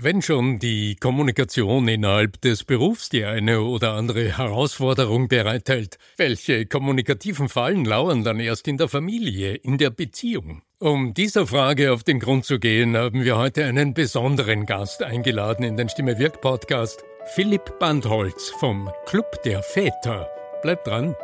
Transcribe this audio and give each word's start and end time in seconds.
Wenn 0.00 0.22
schon 0.22 0.60
die 0.60 0.94
Kommunikation 0.94 1.88
innerhalb 1.88 2.40
des 2.40 2.62
Berufs 2.62 3.08
die 3.08 3.24
eine 3.24 3.62
oder 3.62 3.94
andere 3.94 4.38
Herausforderung 4.38 5.26
bereithält, 5.26 5.98
welche 6.16 6.66
kommunikativen 6.66 7.48
Fallen 7.48 7.84
lauern 7.84 8.22
dann 8.22 8.38
erst 8.38 8.68
in 8.68 8.76
der 8.76 8.86
Familie, 8.86 9.56
in 9.56 9.76
der 9.76 9.90
Beziehung? 9.90 10.62
Um 10.78 11.14
dieser 11.14 11.48
Frage 11.48 11.92
auf 11.92 12.04
den 12.04 12.20
Grund 12.20 12.44
zu 12.44 12.60
gehen, 12.60 12.96
haben 12.96 13.24
wir 13.24 13.38
heute 13.38 13.64
einen 13.64 13.92
besonderen 13.92 14.66
Gast 14.66 15.02
eingeladen 15.02 15.64
in 15.64 15.76
den 15.76 15.88
Stimme 15.88 16.16
Wirk 16.16 16.40
Podcast, 16.40 17.02
Philipp 17.34 17.80
Bandholz 17.80 18.50
vom 18.60 18.88
Club 19.04 19.42
der 19.42 19.64
Väter. 19.64 20.30
Bleibt 20.62 20.86
dran. 20.86 21.16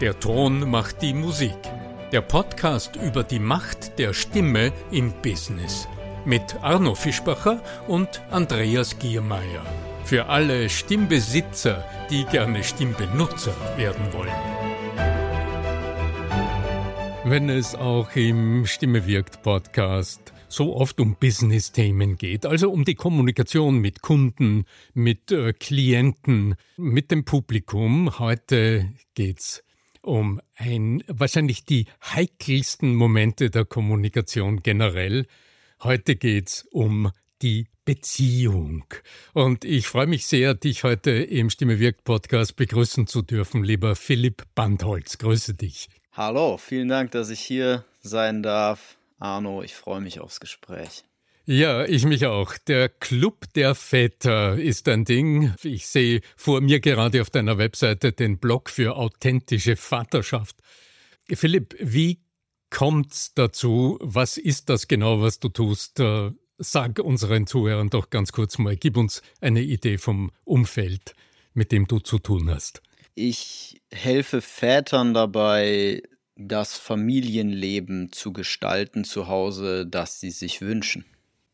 Der 0.00 0.18
Ton 0.18 0.68
macht 0.68 1.02
die 1.02 1.14
Musik. 1.14 1.54
Der 2.10 2.20
Podcast 2.20 2.96
über 2.96 3.22
die 3.22 3.38
Macht 3.38 3.96
der 4.00 4.12
Stimme 4.12 4.72
im 4.90 5.12
Business 5.22 5.86
mit 6.24 6.56
Arno 6.62 6.94
Fischbacher 6.94 7.62
und 7.88 8.22
Andreas 8.30 8.98
Giermeier. 8.98 9.64
Für 10.04 10.26
alle 10.26 10.68
Stimmbesitzer, 10.68 11.84
die 12.10 12.24
gerne 12.24 12.64
Stimmbenutzer 12.64 13.54
werden 13.76 14.12
wollen. 14.12 14.32
Wenn 17.24 17.48
es 17.48 17.74
auch 17.74 18.14
im 18.16 18.66
Stimme 18.66 19.06
wirkt 19.06 19.42
Podcast 19.42 20.32
so 20.48 20.76
oft 20.76 21.00
um 21.00 21.16
Business-Themen 21.16 22.18
geht, 22.18 22.44
also 22.44 22.70
um 22.70 22.84
die 22.84 22.94
Kommunikation 22.94 23.78
mit 23.78 24.02
Kunden, 24.02 24.64
mit 24.92 25.32
äh, 25.32 25.52
Klienten, 25.54 26.56
mit 26.76 27.10
dem 27.10 27.24
Publikum. 27.24 28.18
Heute 28.18 28.92
geht's 29.14 29.62
um 30.02 30.40
ein, 30.56 31.02
wahrscheinlich 31.06 31.64
die 31.64 31.86
heikelsten 32.04 32.94
Momente 32.94 33.50
der 33.50 33.64
Kommunikation 33.64 34.62
generell, 34.62 35.26
Heute 35.84 36.14
geht's 36.14 36.64
um 36.70 37.10
die 37.42 37.66
Beziehung. 37.84 38.84
Und 39.32 39.64
ich 39.64 39.88
freue 39.88 40.06
mich 40.06 40.26
sehr, 40.26 40.54
dich 40.54 40.84
heute 40.84 41.10
im 41.10 41.50
Stimme 41.50 41.80
wirkt 41.80 42.04
Podcast 42.04 42.54
begrüßen 42.54 43.08
zu 43.08 43.20
dürfen, 43.20 43.64
lieber 43.64 43.96
Philipp 43.96 44.44
Bandholz. 44.54 45.18
Grüße 45.18 45.54
dich. 45.54 45.88
Hallo, 46.12 46.56
vielen 46.56 46.86
Dank, 46.86 47.10
dass 47.10 47.30
ich 47.30 47.40
hier 47.40 47.84
sein 48.00 48.44
darf. 48.44 48.96
Arno, 49.18 49.64
ich 49.64 49.74
freue 49.74 50.00
mich 50.00 50.20
aufs 50.20 50.38
Gespräch. 50.38 51.02
Ja, 51.46 51.84
ich 51.84 52.04
mich 52.04 52.26
auch. 52.26 52.56
Der 52.58 52.88
Club 52.88 53.52
der 53.56 53.74
Väter 53.74 54.56
ist 54.56 54.86
ein 54.86 55.04
Ding. 55.04 55.52
Ich 55.64 55.88
sehe 55.88 56.20
vor 56.36 56.60
mir 56.60 56.78
gerade 56.78 57.20
auf 57.20 57.30
deiner 57.30 57.58
Webseite 57.58 58.12
den 58.12 58.38
Blog 58.38 58.70
für 58.70 58.94
authentische 58.94 59.74
Vaterschaft. 59.74 60.54
Philipp, 61.28 61.74
wie 61.80 62.20
kommt's 62.72 63.34
dazu? 63.34 63.98
Was 64.00 64.38
ist 64.38 64.68
das 64.68 64.88
genau, 64.88 65.20
was 65.20 65.38
du 65.38 65.48
tust? 65.48 66.00
Äh, 66.00 66.32
sag 66.58 66.98
unseren 66.98 67.46
Zuhörern 67.46 67.90
doch 67.90 68.10
ganz 68.10 68.32
kurz 68.32 68.58
mal, 68.58 68.76
gib 68.76 68.96
uns 68.96 69.22
eine 69.40 69.60
Idee 69.62 69.98
vom 69.98 70.32
Umfeld, 70.44 71.14
mit 71.54 71.70
dem 71.70 71.86
du 71.86 72.00
zu 72.00 72.18
tun 72.18 72.50
hast. 72.50 72.82
Ich 73.14 73.82
helfe 73.92 74.40
Vätern 74.40 75.12
dabei, 75.12 76.02
das 76.36 76.78
Familienleben 76.78 78.10
zu 78.10 78.32
gestalten 78.32 79.04
zu 79.04 79.28
Hause, 79.28 79.86
das 79.86 80.18
sie 80.18 80.30
sich 80.30 80.62
wünschen. 80.62 81.04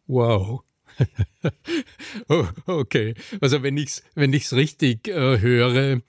Wow. 0.06 0.62
oh, 2.28 2.46
okay. 2.66 3.14
Also 3.40 3.62
wenn 3.62 3.76
ich's, 3.76 4.02
wenn 4.14 4.32
ich's 4.32 4.52
richtig 4.52 5.08
äh, 5.08 5.40
höre, 5.40 6.00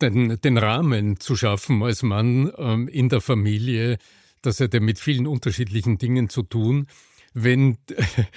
den, 0.00 0.40
den 0.40 0.58
Rahmen 0.58 1.18
zu 1.18 1.36
schaffen 1.36 1.82
als 1.82 2.02
Mann 2.02 2.52
ähm, 2.56 2.88
in 2.88 3.08
der 3.08 3.20
Familie, 3.20 3.98
das 4.42 4.60
hat 4.60 4.74
ja 4.74 4.80
mit 4.80 4.98
vielen 4.98 5.26
unterschiedlichen 5.26 5.98
Dingen 5.98 6.28
zu 6.28 6.42
tun. 6.42 6.86
Wenn, 7.34 7.78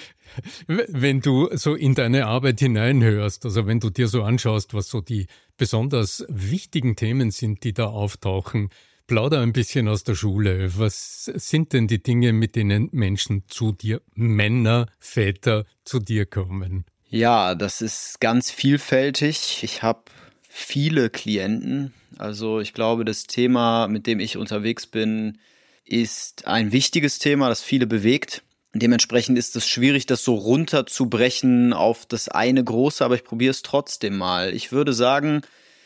wenn 0.68 1.20
du 1.20 1.50
so 1.54 1.76
in 1.76 1.96
deine 1.96 2.28
Arbeit 2.28 2.60
hineinhörst, 2.60 3.46
also 3.46 3.68
wenn 3.68 3.80
du 3.80 3.90
dir 3.90 4.08
so 4.08 4.24
anschaust, 4.24 4.74
was 4.74 4.88
so 4.88 5.02
die 5.02 5.28
besonders 5.58 6.26
wichtigen 6.30 6.96
Themen 6.96 7.32
sind, 7.32 7.64
die 7.64 7.74
da 7.74 7.88
auftauchen, 7.88 8.70
plauder 9.08 9.42
ein 9.42 9.54
bisschen 9.54 9.88
aus 9.88 10.04
der 10.04 10.16
Schule. 10.16 10.78
Was 10.78 11.26
sind 11.26 11.74
denn 11.74 11.88
die 11.88 12.02
Dinge, 12.02 12.34
mit 12.34 12.56
denen 12.56 12.90
Menschen 12.92 13.44
zu 13.48 13.72
dir, 13.72 14.02
Männer, 14.16 14.88
Väter 15.00 15.66
zu 15.84 16.00
dir 16.00 16.26
kommen? 16.26 16.86
Ja, 17.10 17.56
das 17.56 17.82
ist 17.82 18.20
ganz 18.20 18.50
vielfältig. 18.52 19.64
Ich 19.64 19.84
habe 19.84 20.04
viele 20.50 21.10
Klienten. 21.10 21.94
Also 22.18 22.60
ich 22.60 22.74
glaube, 22.74 23.06
das 23.06 23.24
Thema, 23.24 23.88
mit 23.88 24.08
dem 24.08 24.20
ich 24.20 24.38
unterwegs 24.38 24.88
bin, 24.88 25.38
ist 25.86 26.48
ein 26.48 26.72
wichtiges 26.72 27.20
Thema, 27.20 27.50
das 27.50 27.62
viele 27.62 27.88
bewegt. 27.88 28.44
Dementsprechend 28.74 29.38
ist 29.38 29.56
es 29.56 29.68
schwierig, 29.68 30.06
das 30.06 30.24
so 30.24 30.36
runterzubrechen 30.36 31.72
auf 31.72 32.06
das 32.06 32.28
eine 32.28 32.64
große, 32.64 33.06
aber 33.06 33.16
ich 33.16 33.24
probiere 33.24 33.52
es 33.52 33.62
trotzdem 33.62 34.18
mal. 34.18 34.54
Ich 34.54 34.72
würde 34.74 34.94
sagen, 34.94 35.44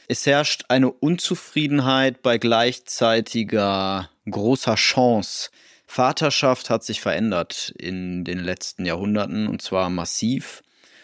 es 0.08 0.26
herrscht 0.26 0.66
eine 0.70 0.92
Unzufriedenheit 0.92 2.24
bei 2.24 2.40
gleichzeitiger 2.40 4.10
großer 4.28 4.74
Chance. 4.74 5.52
Vaterschaft 5.86 6.72
hat 6.72 6.84
sich 6.84 7.02
verändert 7.02 7.74
in 7.78 8.24
den 8.24 8.40
letzten 8.40 8.86
Jahrhunderten 8.86 9.48
und 9.48 9.62
zwar 9.62 9.92
massiv. 9.92 10.64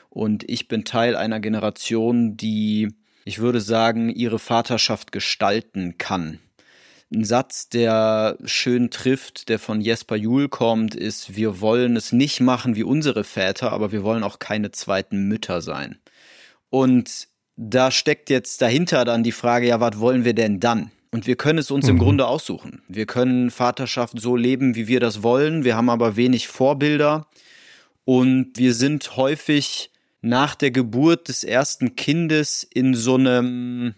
Und 0.10 0.50
ich 0.50 0.68
bin 0.68 0.86
Teil 0.86 1.16
einer 1.16 1.40
Generation, 1.40 2.38
die, 2.38 2.96
ich 3.26 3.40
würde 3.40 3.62
sagen, 3.62 4.10
ihre 4.10 4.40
Vaterschaft 4.40 5.12
gestalten 5.12 5.98
kann. 5.98 6.40
Ein 7.14 7.24
Satz, 7.24 7.70
der 7.70 8.38
schön 8.46 8.90
trifft, 8.90 9.50
der 9.50 9.60
von 9.60 9.80
Jesper 9.80 10.16
Juhl 10.16 10.50
kommt, 10.50 10.96
ist, 10.96 11.36
wir 11.36 11.62
wollen 11.62 11.96
es 11.96 12.12
nicht 12.12 12.40
machen 12.42 12.76
wie 12.76 12.84
unsere 12.84 13.24
Väter, 13.24 13.72
aber 13.72 13.92
wir 13.92 14.04
wollen 14.04 14.24
auch 14.24 14.40
keine 14.40 14.72
zweiten 14.72 15.28
Mütter 15.28 15.62
sein. 15.62 16.00
Und 16.70 17.28
da 17.58 17.92
steckt 17.92 18.30
jetzt 18.30 18.62
dahinter 18.62 19.06
dann 19.06 19.24
die 19.24 19.32
Frage, 19.32 19.68
ja, 19.68 19.80
was 19.80 20.00
wollen 20.00 20.26
wir 20.26 20.34
denn 20.34 20.60
dann? 20.60 20.92
Und 21.12 21.28
wir 21.28 21.38
können 21.38 21.60
es 21.60 21.72
uns 21.72 21.86
mhm. 21.86 21.92
im 21.92 22.00
Grunde 22.00 22.28
aussuchen. 22.28 22.82
Wir 22.90 23.06
können 23.06 23.50
Vaterschaft 23.50 24.20
so 24.20 24.36
leben, 24.36 24.76
wie 24.76 24.88
wir 24.88 25.00
das 25.00 25.24
wollen. 25.24 25.64
Wir 25.64 25.78
haben 25.78 25.90
aber 25.90 26.18
wenig 26.18 26.48
Vorbilder. 26.48 27.28
Und 28.04 28.58
wir 28.58 28.74
sind 28.74 29.16
häufig 29.16 29.92
nach 30.22 30.56
der 30.56 30.72
Geburt 30.72 31.28
des 31.30 31.44
ersten 31.44 31.96
Kindes 31.96 32.64
in 32.64 32.96
so 32.96 33.16
einem 33.16 33.96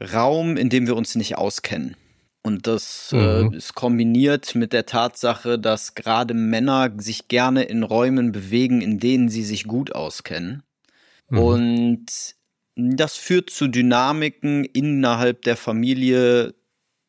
Raum, 0.00 0.56
in 0.56 0.68
dem 0.68 0.86
wir 0.86 0.94
uns 0.94 1.16
nicht 1.16 1.36
auskennen. 1.36 1.96
Und 2.42 2.66
das 2.66 3.10
äh, 3.12 3.42
mhm. 3.42 3.52
äh, 3.52 3.56
ist 3.56 3.74
kombiniert 3.74 4.54
mit 4.54 4.72
der 4.72 4.86
Tatsache, 4.86 5.58
dass 5.58 5.94
gerade 5.94 6.32
Männer 6.32 6.90
sich 6.96 7.28
gerne 7.28 7.64
in 7.64 7.82
Räumen 7.82 8.32
bewegen, 8.32 8.80
in 8.80 8.98
denen 8.98 9.28
sie 9.28 9.44
sich 9.44 9.64
gut 9.64 9.94
auskennen. 9.94 10.62
Mhm. 11.28 11.38
Und 11.38 12.06
das 12.76 13.16
führt 13.16 13.50
zu 13.50 13.68
Dynamiken 13.68 14.64
innerhalb 14.64 15.42
der 15.42 15.56
Familie, 15.56 16.54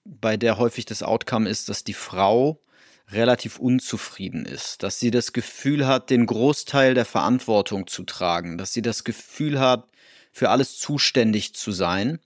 bei 0.04 0.36
der 0.36 0.58
häufig 0.58 0.86
das 0.86 1.04
Outcome 1.04 1.50
ist, 1.50 1.70
dass 1.70 1.84
die 1.84 1.94
Frau 1.94 2.62
relativ 3.10 3.60
unzufrieden 3.60 4.46
ist, 4.46 4.84
dass 4.84 5.00
sie 5.00 5.12
das 5.12 5.34
Gefühl 5.34 5.86
hat, 5.86 6.10
den 6.10 6.26
Großteil 6.26 6.94
der 6.94 7.06
Verantwortung 7.06 7.88
zu 7.88 8.04
tragen, 8.04 8.58
dass 8.58 8.74
sie 8.74 8.82
das 8.82 9.04
Gefühl 9.04 9.60
hat, 9.60 9.88
für 10.32 10.50
alles 10.50 10.78
zuständig 10.78 11.54
zu 11.54 11.72
sein. 11.72 12.20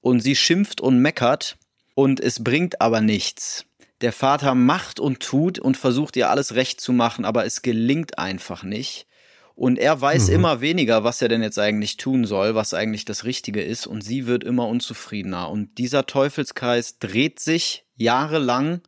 Und 0.00 0.20
sie 0.20 0.36
schimpft 0.36 0.80
und 0.80 0.98
meckert, 0.98 1.56
und 1.96 2.20
es 2.20 2.44
bringt 2.44 2.82
aber 2.82 3.00
nichts. 3.00 3.64
Der 4.02 4.12
Vater 4.12 4.54
macht 4.54 5.00
und 5.00 5.20
tut 5.20 5.58
und 5.58 5.78
versucht 5.78 6.14
ihr 6.16 6.28
alles 6.28 6.54
recht 6.54 6.78
zu 6.78 6.92
machen, 6.92 7.24
aber 7.24 7.46
es 7.46 7.62
gelingt 7.62 8.18
einfach 8.18 8.62
nicht. 8.62 9.06
Und 9.54 9.78
er 9.78 9.98
weiß 9.98 10.28
mhm. 10.28 10.34
immer 10.34 10.60
weniger, 10.60 11.04
was 11.04 11.22
er 11.22 11.28
denn 11.28 11.42
jetzt 11.42 11.58
eigentlich 11.58 11.96
tun 11.96 12.26
soll, 12.26 12.54
was 12.54 12.74
eigentlich 12.74 13.06
das 13.06 13.24
Richtige 13.24 13.62
ist, 13.62 13.86
und 13.86 14.02
sie 14.02 14.26
wird 14.26 14.44
immer 14.44 14.68
unzufriedener. 14.68 15.48
Und 15.48 15.78
dieser 15.78 16.04
Teufelskreis 16.04 16.98
dreht 16.98 17.40
sich 17.40 17.86
jahrelang 17.96 18.82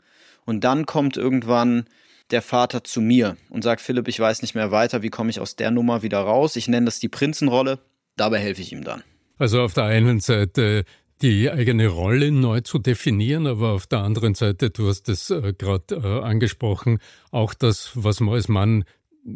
und 0.44 0.62
dann 0.62 0.84
kommt 0.84 1.16
irgendwann 1.16 1.86
der 2.30 2.42
Vater 2.42 2.84
zu 2.84 3.00
mir 3.00 3.38
und 3.48 3.64
sagt, 3.64 3.80
Philipp, 3.80 4.06
ich 4.08 4.20
weiß 4.20 4.42
nicht 4.42 4.54
mehr 4.54 4.70
weiter, 4.70 5.00
wie 5.00 5.08
komme 5.08 5.30
ich 5.30 5.40
aus 5.40 5.56
der 5.56 5.70
Nummer 5.70 6.02
wieder 6.02 6.18
raus? 6.18 6.56
Ich 6.56 6.68
nenne 6.68 6.84
das 6.84 6.98
die 6.98 7.08
Prinzenrolle, 7.08 7.78
dabei 8.18 8.38
helfe 8.38 8.60
ich 8.60 8.70
ihm 8.70 8.84
dann. 8.84 9.02
Also 9.38 9.62
auf 9.62 9.72
der 9.72 9.84
einen 9.84 10.20
Seite 10.20 10.84
die 11.22 11.50
eigene 11.50 11.88
Rolle 11.88 12.30
neu 12.30 12.60
zu 12.60 12.78
definieren, 12.78 13.46
aber 13.46 13.72
auf 13.72 13.86
der 13.86 14.00
anderen 14.00 14.34
Seite, 14.34 14.70
du 14.70 14.88
hast 14.88 15.08
es 15.08 15.30
äh, 15.30 15.52
gerade 15.56 15.96
äh, 15.96 16.20
angesprochen, 16.22 16.98
auch 17.30 17.54
das, 17.54 17.92
was 17.94 18.20
man 18.20 18.34
als 18.34 18.48
Mann 18.48 18.84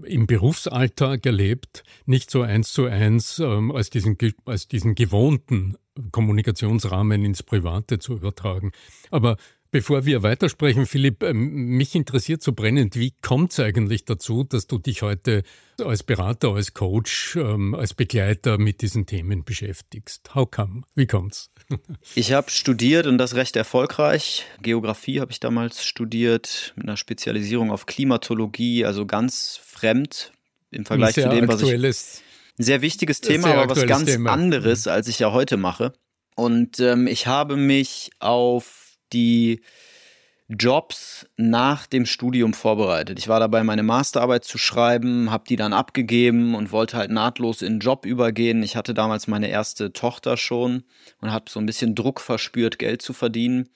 im 0.05 0.27
Berufsalltag 0.27 1.27
erlebt, 1.27 1.83
nicht 2.07 2.31
so 2.31 2.43
eins 2.43 2.73
zu 2.73 2.87
eins 2.87 3.39
ähm, 3.39 3.73
als, 3.73 3.91
diesen, 3.91 4.17
als 4.47 4.69
diesen 4.69 4.95
gewohnten 4.95 5.77
Kommunikationsrahmen 6.11 7.25
ins 7.25 7.43
Private 7.43 7.99
zu 7.99 8.15
übertragen. 8.15 8.73
Aber 9.11 9.37
Bevor 9.73 10.05
wir 10.05 10.23
weitersprechen, 10.23 10.85
Philipp, 10.85 11.23
ähm, 11.23 11.79
mich 11.79 11.95
interessiert 11.95 12.43
so 12.43 12.53
brennend, 12.53 12.95
wie 12.95 13.15
kommt 13.23 13.53
es 13.53 13.59
eigentlich 13.59 14.05
dazu, 14.05 14.45
dass 14.45 14.67
du 14.67 14.77
dich 14.77 15.01
heute 15.01 15.45
als 15.83 16.03
Berater, 16.03 16.51
als 16.51 16.75
Coach, 16.75 17.37
ähm, 17.37 17.75
als 17.75 17.95
Begleiter 17.95 18.59
mit 18.59 18.83
diesen 18.83 19.07
Themen 19.07 19.45
beschäftigst? 19.45 20.35
How 20.35 20.49
come? 20.49 20.83
Wie 20.95 21.07
kommt's? 21.07 21.51
Ich 22.15 22.35
habe 22.35 22.51
studiert 22.51 23.07
und 23.07 23.17
das 23.17 23.35
recht 23.35 23.57
erfolgreich. 23.57 24.45
Geografie 24.61 25.21
habe 25.21 25.33
ich 25.33 25.41
damals 25.41 25.87
studiert 25.87 26.75
mit 26.77 26.87
einer 26.87 26.99
Spezialisierung 26.99 27.71
auf 27.71 27.87
Klimatologie, 27.87 28.85
also 28.85 29.07
ganz 29.07 29.59
fremd 29.65 30.33
im 30.71 30.85
Vergleich 30.85 31.15
zu 31.15 31.31
dem, 31.31 31.49
was 31.49 31.63
ich 31.63 31.73
ein 31.73 32.63
sehr 32.63 32.83
wichtiges 32.83 33.23
Thema, 33.23 33.49
sehr 33.49 33.59
aber 33.59 33.75
was 33.75 33.87
ganz 33.87 34.05
Thema. 34.05 34.33
anderes, 34.33 34.85
mhm. 34.85 34.93
als 34.93 35.09
ich 35.09 35.19
ja 35.19 35.33
heute 35.33 35.57
mache. 35.57 35.95
Und 36.35 36.79
ähm, 36.81 37.07
ich 37.07 37.27
habe 37.27 37.57
mich 37.57 38.11
auf 38.19 38.82
die 39.13 39.61
Jobs 40.49 41.27
nach 41.37 41.87
dem 41.87 42.05
Studium 42.07 42.53
vorbereitet. 42.53 43.19
Ich 43.19 43.29
war 43.29 43.41
dabei, 43.41 43.63
meine 43.65 43.83
Masterarbeit 43.83 44.45
zu 44.45 44.59
schreiben, 44.59 45.31
habe 45.31 45.45
die 45.49 45.57
dann 45.57 45.73
abgegeben 45.73 46.55
und 46.55 46.73
wollte 46.73 46.97
halt 46.97 47.11
nahtlos 47.11 47.63
in 47.63 47.75
den 47.75 47.81
Job 47.81 48.05
übergehen. 48.05 48.63
Ich 48.63 48.77
hatte 48.77 48.95
damals 48.95 49.29
meine 49.29 49.49
erste 49.49 49.93
Tochter 49.93 50.37
schon 50.37 50.85
und 51.21 51.33
habe 51.33 51.47
so 51.49 51.59
ein 51.61 51.67
bisschen 51.67 51.95
Druck 51.95 52.21
verspürt, 52.21 52.79
Geld 52.79 53.03
zu 53.03 53.13
verdienen. 53.13 53.69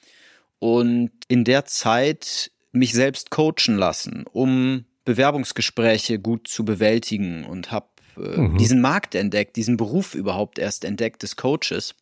Und 0.58 1.10
in 1.28 1.44
der 1.44 1.64
Zeit 1.64 2.50
mich 2.72 2.92
selbst 2.92 3.30
coachen 3.30 3.76
lassen, 3.76 4.24
um 4.30 4.84
Bewerbungsgespräche 5.04 6.18
gut 6.18 6.48
zu 6.48 6.64
bewältigen 6.64 7.44
und 7.44 7.70
habe 7.70 7.88
äh, 8.16 8.40
mhm. 8.40 8.58
diesen 8.58 8.80
Markt 8.80 9.14
entdeckt, 9.14 9.56
diesen 9.56 9.76
Beruf 9.76 10.14
überhaupt 10.14 10.58
erst 10.58 10.84
entdeckt 10.84 11.22
des 11.22 11.36
Coaches 11.36 11.94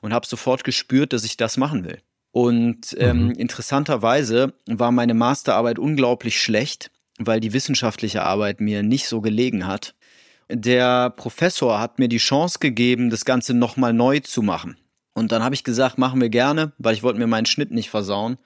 und 0.00 0.12
habe 0.12 0.26
sofort 0.26 0.64
gespürt, 0.64 1.12
dass 1.12 1.24
ich 1.24 1.36
das 1.36 1.56
machen 1.56 1.84
will. 1.84 2.00
Und 2.30 2.94
ähm, 2.98 3.26
mhm. 3.26 3.30
interessanterweise 3.32 4.54
war 4.66 4.92
meine 4.92 5.14
Masterarbeit 5.14 5.78
unglaublich 5.78 6.40
schlecht, 6.40 6.90
weil 7.18 7.40
die 7.40 7.52
wissenschaftliche 7.52 8.22
Arbeit 8.22 8.60
mir 8.60 8.82
nicht 8.82 9.08
so 9.08 9.20
gelegen 9.20 9.66
hat. 9.66 9.94
Der 10.50 11.10
Professor 11.10 11.80
hat 11.80 11.98
mir 11.98 12.08
die 12.08 12.18
Chance 12.18 12.58
gegeben, 12.58 13.10
das 13.10 13.24
Ganze 13.24 13.54
nochmal 13.54 13.92
neu 13.92 14.20
zu 14.20 14.42
machen. 14.42 14.76
Und 15.14 15.32
dann 15.32 15.42
habe 15.42 15.54
ich 15.54 15.64
gesagt, 15.64 15.98
machen 15.98 16.20
wir 16.20 16.28
gerne, 16.28 16.72
weil 16.78 16.94
ich 16.94 17.02
wollte 17.02 17.18
mir 17.18 17.26
meinen 17.26 17.46
Schnitt 17.46 17.70
nicht 17.70 17.90
versauen 17.90 18.38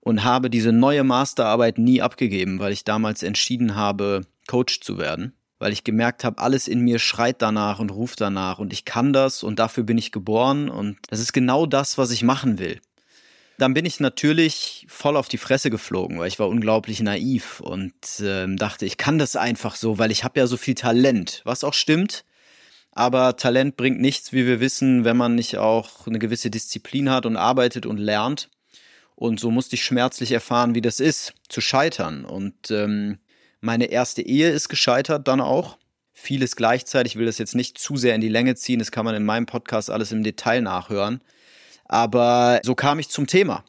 und 0.00 0.24
habe 0.24 0.50
diese 0.50 0.72
neue 0.72 1.04
Masterarbeit 1.04 1.78
nie 1.78 2.02
abgegeben, 2.02 2.58
weil 2.58 2.72
ich 2.72 2.84
damals 2.84 3.22
entschieden 3.22 3.76
habe, 3.76 4.22
Coach 4.48 4.80
zu 4.80 4.98
werden, 4.98 5.34
weil 5.58 5.72
ich 5.72 5.84
gemerkt 5.84 6.24
habe, 6.24 6.38
alles 6.38 6.66
in 6.66 6.80
mir 6.80 6.98
schreit 6.98 7.40
danach 7.40 7.78
und 7.78 7.90
ruft 7.90 8.20
danach 8.20 8.58
und 8.58 8.72
ich 8.72 8.84
kann 8.84 9.12
das 9.12 9.42
und 9.42 9.58
dafür 9.58 9.84
bin 9.84 9.98
ich 9.98 10.10
geboren 10.10 10.68
und 10.68 10.98
das 11.08 11.20
ist 11.20 11.32
genau 11.32 11.66
das, 11.66 11.98
was 11.98 12.10
ich 12.10 12.24
machen 12.24 12.58
will 12.58 12.80
dann 13.58 13.74
bin 13.74 13.84
ich 13.84 13.98
natürlich 13.98 14.86
voll 14.88 15.16
auf 15.16 15.28
die 15.28 15.36
Fresse 15.36 15.68
geflogen, 15.68 16.18
weil 16.18 16.28
ich 16.28 16.38
war 16.38 16.48
unglaublich 16.48 17.00
naiv 17.00 17.60
und 17.60 17.92
ähm, 18.20 18.56
dachte, 18.56 18.86
ich 18.86 18.96
kann 18.96 19.18
das 19.18 19.34
einfach 19.34 19.74
so, 19.74 19.98
weil 19.98 20.12
ich 20.12 20.22
habe 20.22 20.38
ja 20.38 20.46
so 20.46 20.56
viel 20.56 20.76
Talent, 20.76 21.42
was 21.44 21.64
auch 21.64 21.74
stimmt. 21.74 22.24
Aber 22.92 23.36
Talent 23.36 23.76
bringt 23.76 24.00
nichts, 24.00 24.32
wie 24.32 24.46
wir 24.46 24.60
wissen, 24.60 25.04
wenn 25.04 25.16
man 25.16 25.34
nicht 25.34 25.58
auch 25.58 26.06
eine 26.06 26.20
gewisse 26.20 26.50
Disziplin 26.50 27.10
hat 27.10 27.26
und 27.26 27.36
arbeitet 27.36 27.84
und 27.84 27.98
lernt. 27.98 28.48
Und 29.16 29.40
so 29.40 29.50
musste 29.50 29.74
ich 29.74 29.84
schmerzlich 29.84 30.30
erfahren, 30.30 30.76
wie 30.76 30.80
das 30.80 31.00
ist, 31.00 31.34
zu 31.48 31.60
scheitern. 31.60 32.24
Und 32.24 32.70
ähm, 32.70 33.18
meine 33.60 33.86
erste 33.86 34.22
Ehe 34.22 34.50
ist 34.50 34.68
gescheitert 34.68 35.26
dann 35.26 35.40
auch. 35.40 35.78
Vieles 36.12 36.54
gleichzeitig, 36.54 37.14
ich 37.14 37.18
will 37.18 37.26
das 37.26 37.38
jetzt 37.38 37.56
nicht 37.56 37.78
zu 37.78 37.96
sehr 37.96 38.14
in 38.14 38.20
die 38.20 38.28
Länge 38.28 38.54
ziehen, 38.54 38.78
das 38.78 38.92
kann 38.92 39.04
man 39.04 39.16
in 39.16 39.24
meinem 39.24 39.46
Podcast 39.46 39.90
alles 39.90 40.12
im 40.12 40.22
Detail 40.22 40.62
nachhören. 40.62 41.20
Aber 41.88 42.60
so 42.62 42.74
kam 42.74 42.98
ich 42.98 43.08
zum 43.08 43.26
Thema. 43.26 43.64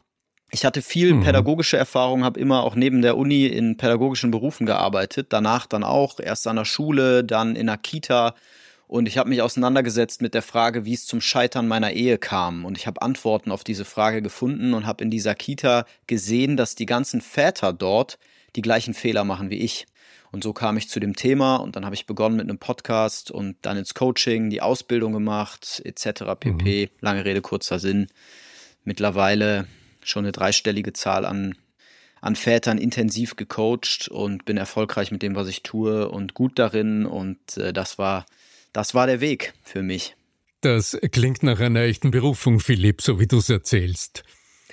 Ich 0.52 0.64
hatte 0.64 0.82
viel 0.82 1.14
mhm. 1.14 1.22
pädagogische 1.22 1.76
Erfahrung, 1.76 2.24
habe 2.24 2.38
immer 2.38 2.64
auch 2.64 2.74
neben 2.74 3.02
der 3.02 3.16
Uni 3.16 3.46
in 3.46 3.76
pädagogischen 3.76 4.30
Berufen 4.30 4.66
gearbeitet, 4.66 5.28
danach 5.30 5.66
dann 5.66 5.84
auch, 5.84 6.18
erst 6.18 6.46
an 6.46 6.56
der 6.56 6.64
Schule, 6.64 7.24
dann 7.24 7.56
in 7.56 7.66
der 7.66 7.78
Kita. 7.78 8.34
Und 8.88 9.06
ich 9.06 9.18
habe 9.18 9.28
mich 9.28 9.40
auseinandergesetzt 9.40 10.20
mit 10.20 10.34
der 10.34 10.42
Frage, 10.42 10.84
wie 10.84 10.94
es 10.94 11.06
zum 11.06 11.20
Scheitern 11.20 11.68
meiner 11.68 11.92
Ehe 11.92 12.18
kam. 12.18 12.64
Und 12.64 12.76
ich 12.76 12.88
habe 12.88 13.02
Antworten 13.02 13.52
auf 13.52 13.62
diese 13.62 13.84
Frage 13.84 14.20
gefunden 14.20 14.74
und 14.74 14.86
habe 14.86 15.04
in 15.04 15.10
dieser 15.10 15.36
Kita 15.36 15.84
gesehen, 16.08 16.56
dass 16.56 16.74
die 16.74 16.86
ganzen 16.86 17.20
Väter 17.20 17.72
dort 17.72 18.18
die 18.56 18.62
gleichen 18.62 18.94
Fehler 18.94 19.22
machen 19.22 19.50
wie 19.50 19.60
ich. 19.60 19.86
Und 20.32 20.44
so 20.44 20.52
kam 20.52 20.76
ich 20.76 20.88
zu 20.88 21.00
dem 21.00 21.16
Thema 21.16 21.56
und 21.56 21.76
dann 21.76 21.84
habe 21.84 21.94
ich 21.94 22.06
begonnen 22.06 22.36
mit 22.36 22.48
einem 22.48 22.58
Podcast 22.58 23.30
und 23.30 23.56
dann 23.62 23.76
ins 23.76 23.94
Coaching, 23.94 24.50
die 24.50 24.62
Ausbildung 24.62 25.12
gemacht, 25.12 25.82
etc. 25.84 26.22
pp. 26.38 26.86
Mhm. 26.86 26.90
Lange 27.00 27.24
Rede, 27.24 27.40
kurzer 27.40 27.78
Sinn. 27.78 28.06
Mittlerweile 28.84 29.66
schon 30.02 30.24
eine 30.24 30.32
dreistellige 30.32 30.92
Zahl 30.92 31.24
an, 31.24 31.56
an 32.20 32.36
Vätern 32.36 32.78
intensiv 32.78 33.36
gecoacht 33.36 34.08
und 34.08 34.44
bin 34.44 34.56
erfolgreich 34.56 35.10
mit 35.10 35.22
dem, 35.22 35.34
was 35.34 35.48
ich 35.48 35.62
tue 35.62 36.08
und 36.08 36.34
gut 36.34 36.58
darin. 36.58 37.06
Und 37.06 37.56
äh, 37.56 37.72
das 37.72 37.98
war, 37.98 38.24
das 38.72 38.94
war 38.94 39.06
der 39.06 39.20
Weg 39.20 39.52
für 39.62 39.82
mich. 39.82 40.14
Das 40.60 40.96
klingt 41.10 41.42
nach 41.42 41.58
einer 41.58 41.80
echten 41.80 42.10
Berufung, 42.10 42.60
Philipp, 42.60 43.00
so 43.02 43.18
wie 43.18 43.26
du 43.26 43.38
es 43.38 43.48
erzählst. 43.48 44.22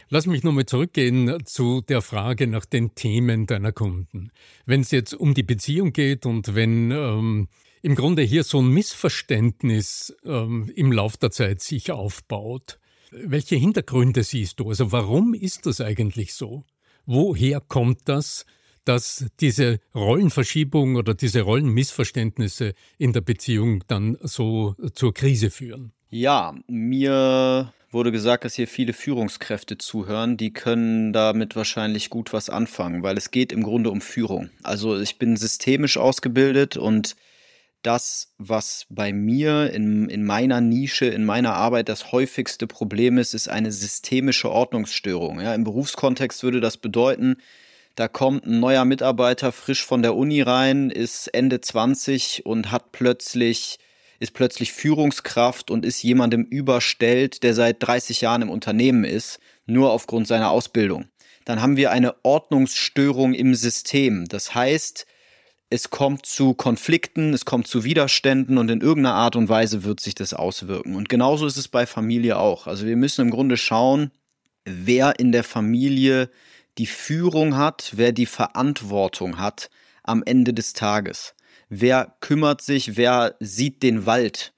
Lass 0.09 0.25
mich 0.25 0.43
nochmal 0.43 0.65
zurückgehen 0.65 1.45
zu 1.45 1.81
der 1.81 2.01
Frage 2.01 2.47
nach 2.47 2.65
den 2.65 2.95
Themen 2.95 3.45
deiner 3.45 3.73
Kunden. 3.73 4.31
Wenn 4.65 4.79
es 4.79 4.91
jetzt 4.91 5.13
um 5.13 5.33
die 5.33 5.43
Beziehung 5.43 5.91
geht 5.91 6.25
und 6.25 6.55
wenn 6.55 6.91
ähm, 6.91 7.49
im 7.81 7.95
Grunde 7.95 8.21
hier 8.21 8.43
so 8.43 8.61
ein 8.61 8.69
Missverständnis 8.69 10.15
ähm, 10.23 10.71
im 10.73 10.93
Lauf 10.93 11.17
der 11.17 11.31
Zeit 11.31 11.61
sich 11.61 11.91
aufbaut, 11.91 12.79
welche 13.11 13.57
Hintergründe 13.57 14.23
siehst 14.23 14.61
du? 14.61 14.69
Also 14.69 14.93
warum 14.93 15.33
ist 15.33 15.65
das 15.65 15.81
eigentlich 15.81 16.33
so? 16.33 16.63
Woher 17.05 17.59
kommt 17.59 18.01
das, 18.05 18.45
dass 18.85 19.25
diese 19.41 19.81
Rollenverschiebung 19.93 20.95
oder 20.95 21.15
diese 21.15 21.41
Rollenmissverständnisse 21.41 22.75
in 22.97 23.11
der 23.11 23.21
Beziehung 23.21 23.83
dann 23.87 24.17
so 24.21 24.75
zur 24.93 25.13
Krise 25.13 25.49
führen? 25.49 25.91
Ja, 26.09 26.55
mir 26.67 27.73
wurde 27.91 28.11
gesagt, 28.11 28.45
dass 28.45 28.53
hier 28.55 28.67
viele 28.67 28.93
Führungskräfte 28.93 29.77
zuhören. 29.77 30.37
Die 30.37 30.53
können 30.53 31.13
damit 31.13 31.55
wahrscheinlich 31.55 32.09
gut 32.09 32.31
was 32.31 32.49
anfangen, 32.49 33.03
weil 33.03 33.17
es 33.17 33.31
geht 33.31 33.51
im 33.51 33.63
Grunde 33.63 33.91
um 33.91 34.01
Führung. 34.01 34.49
Also 34.63 34.99
ich 34.99 35.19
bin 35.19 35.35
systemisch 35.35 35.97
ausgebildet 35.97 36.77
und 36.77 37.15
das, 37.81 38.33
was 38.37 38.85
bei 38.89 39.13
mir 39.13 39.71
in, 39.71 40.09
in 40.09 40.25
meiner 40.25 40.61
Nische, 40.61 41.05
in 41.05 41.25
meiner 41.25 41.53
Arbeit 41.53 41.89
das 41.89 42.11
häufigste 42.11 42.67
Problem 42.67 43.17
ist, 43.17 43.33
ist 43.33 43.49
eine 43.49 43.71
systemische 43.71 44.49
Ordnungsstörung. 44.49 45.39
Ja, 45.41 45.53
Im 45.53 45.63
Berufskontext 45.63 46.43
würde 46.43 46.59
das 46.59 46.77
bedeuten, 46.77 47.37
da 47.95 48.07
kommt 48.07 48.45
ein 48.45 48.59
neuer 48.59 48.85
Mitarbeiter 48.85 49.51
frisch 49.51 49.83
von 49.83 50.01
der 50.01 50.15
Uni 50.15 50.41
rein, 50.41 50.89
ist 50.89 51.27
Ende 51.27 51.61
20 51.61 52.45
und 52.45 52.71
hat 52.71 52.91
plötzlich 52.91 53.79
ist 54.19 54.33
plötzlich 54.33 54.73
Führungskraft 54.73 55.69
und 55.69 55.85
ist 55.85 56.01
jemandem 56.01 56.43
überstellt, 56.43 57.43
der 57.43 57.53
seit 57.53 57.81
30 57.81 58.21
Jahren 58.21 58.41
im 58.41 58.49
Unternehmen 58.49 59.03
ist, 59.03 59.39
nur 59.65 59.91
aufgrund 59.91 60.27
seiner 60.27 60.49
Ausbildung. 60.49 61.05
Dann 61.45 61.61
haben 61.61 61.77
wir 61.77 61.91
eine 61.91 62.15
Ordnungsstörung 62.23 63.33
im 63.33 63.55
System. 63.55 64.25
Das 64.27 64.53
heißt, 64.53 65.05
es 65.69 65.89
kommt 65.89 66.25
zu 66.25 66.53
Konflikten, 66.53 67.33
es 67.33 67.45
kommt 67.45 67.67
zu 67.67 67.83
Widerständen 67.83 68.57
und 68.57 68.69
in 68.69 68.81
irgendeiner 68.81 69.15
Art 69.15 69.35
und 69.35 69.49
Weise 69.49 69.83
wird 69.83 69.99
sich 69.99 70.15
das 70.15 70.33
auswirken. 70.33 70.95
Und 70.95 71.09
genauso 71.09 71.45
ist 71.45 71.57
es 71.57 71.67
bei 71.67 71.85
Familie 71.85 72.37
auch. 72.37 72.67
Also 72.67 72.85
wir 72.85 72.95
müssen 72.95 73.21
im 73.21 73.31
Grunde 73.31 73.57
schauen, 73.57 74.11
wer 74.65 75.19
in 75.19 75.31
der 75.31 75.43
Familie 75.43 76.29
die 76.77 76.85
Führung 76.85 77.57
hat, 77.57 77.93
wer 77.95 78.11
die 78.11 78.25
Verantwortung 78.25 79.39
hat 79.39 79.69
am 80.03 80.23
Ende 80.25 80.53
des 80.53 80.73
Tages 80.73 81.33
wer 81.69 82.15
kümmert 82.19 82.61
sich, 82.61 82.97
wer 82.97 83.35
sieht 83.39 83.83
den 83.83 84.05
Wald 84.05 84.53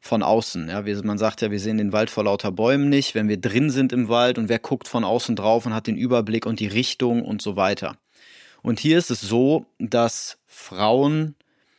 von 0.00 0.22
außen. 0.22 0.68
Ja, 0.68 0.82
man 1.02 1.18
sagt 1.18 1.40
ja, 1.40 1.50
wir 1.50 1.60
sehen 1.60 1.78
den 1.78 1.92
Wald 1.92 2.10
vor 2.10 2.24
lauter 2.24 2.52
Bäumen 2.52 2.90
nicht, 2.90 3.14
wenn 3.14 3.28
wir 3.28 3.40
drin 3.40 3.70
sind 3.70 3.92
im 3.92 4.08
Wald 4.08 4.36
und 4.36 4.48
wer 4.48 4.58
guckt 4.58 4.86
von 4.86 5.02
außen 5.02 5.34
drauf 5.34 5.64
und 5.64 5.74
hat 5.74 5.86
den 5.86 5.96
Überblick 5.96 6.44
und 6.44 6.60
die 6.60 6.66
Richtung 6.66 7.22
und 7.22 7.40
so 7.40 7.56
weiter. 7.56 7.96
Und 8.62 8.80
hier 8.80 8.98
ist 8.98 9.10
es 9.10 9.20
so, 9.20 9.66
dass 9.78 10.38
Frauen 10.46 11.34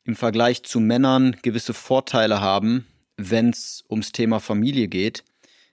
im 0.06 0.16
Vergleich 0.16 0.64
zu 0.64 0.80
Männern 0.80 1.36
gewisse 1.42 1.74
Vorteile 1.74 2.42
haben, 2.42 2.86
wenn 3.18 3.50
es 3.50 3.84
ums 3.90 4.12
Thema 4.12 4.40
Familie 4.40 4.88
geht. 4.88 5.24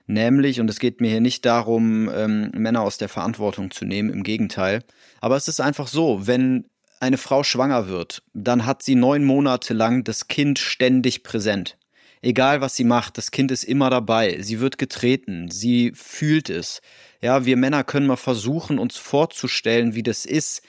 Nämlich, 0.06 0.60
und 0.60 0.68
es 0.68 0.78
geht 0.78 1.00
mir 1.00 1.10
hier 1.10 1.20
nicht 1.20 1.44
darum, 1.46 2.10
ähm, 2.14 2.50
Männer 2.54 2.82
aus 2.82 2.98
der 2.98 3.08
Verantwortung 3.08 3.70
zu 3.70 3.84
nehmen, 3.84 4.10
im 4.10 4.22
Gegenteil. 4.24 4.82
Aber 5.20 5.36
es 5.36 5.48
ist 5.48 5.60
einfach 5.60 5.86
so, 5.86 6.26
wenn 6.26 6.64
eine 7.02 7.18
Frau 7.18 7.42
schwanger 7.42 7.88
wird, 7.88 8.22
dann 8.32 8.64
hat 8.64 8.82
sie 8.82 8.94
neun 8.94 9.24
Monate 9.24 9.74
lang 9.74 10.04
das 10.04 10.28
Kind 10.28 10.60
ständig 10.60 11.24
präsent. 11.24 11.76
Egal 12.22 12.60
was 12.60 12.76
sie 12.76 12.84
macht, 12.84 13.18
das 13.18 13.32
Kind 13.32 13.50
ist 13.50 13.64
immer 13.64 13.90
dabei. 13.90 14.40
Sie 14.40 14.60
wird 14.60 14.78
getreten, 14.78 15.50
sie 15.50 15.92
fühlt 15.96 16.48
es. 16.48 16.80
Ja, 17.20 17.44
wir 17.44 17.56
Männer 17.56 17.82
können 17.82 18.06
mal 18.06 18.16
versuchen, 18.16 18.78
uns 18.78 18.96
vorzustellen, 18.96 19.96
wie 19.96 20.04
das 20.04 20.24
ist, 20.24 20.62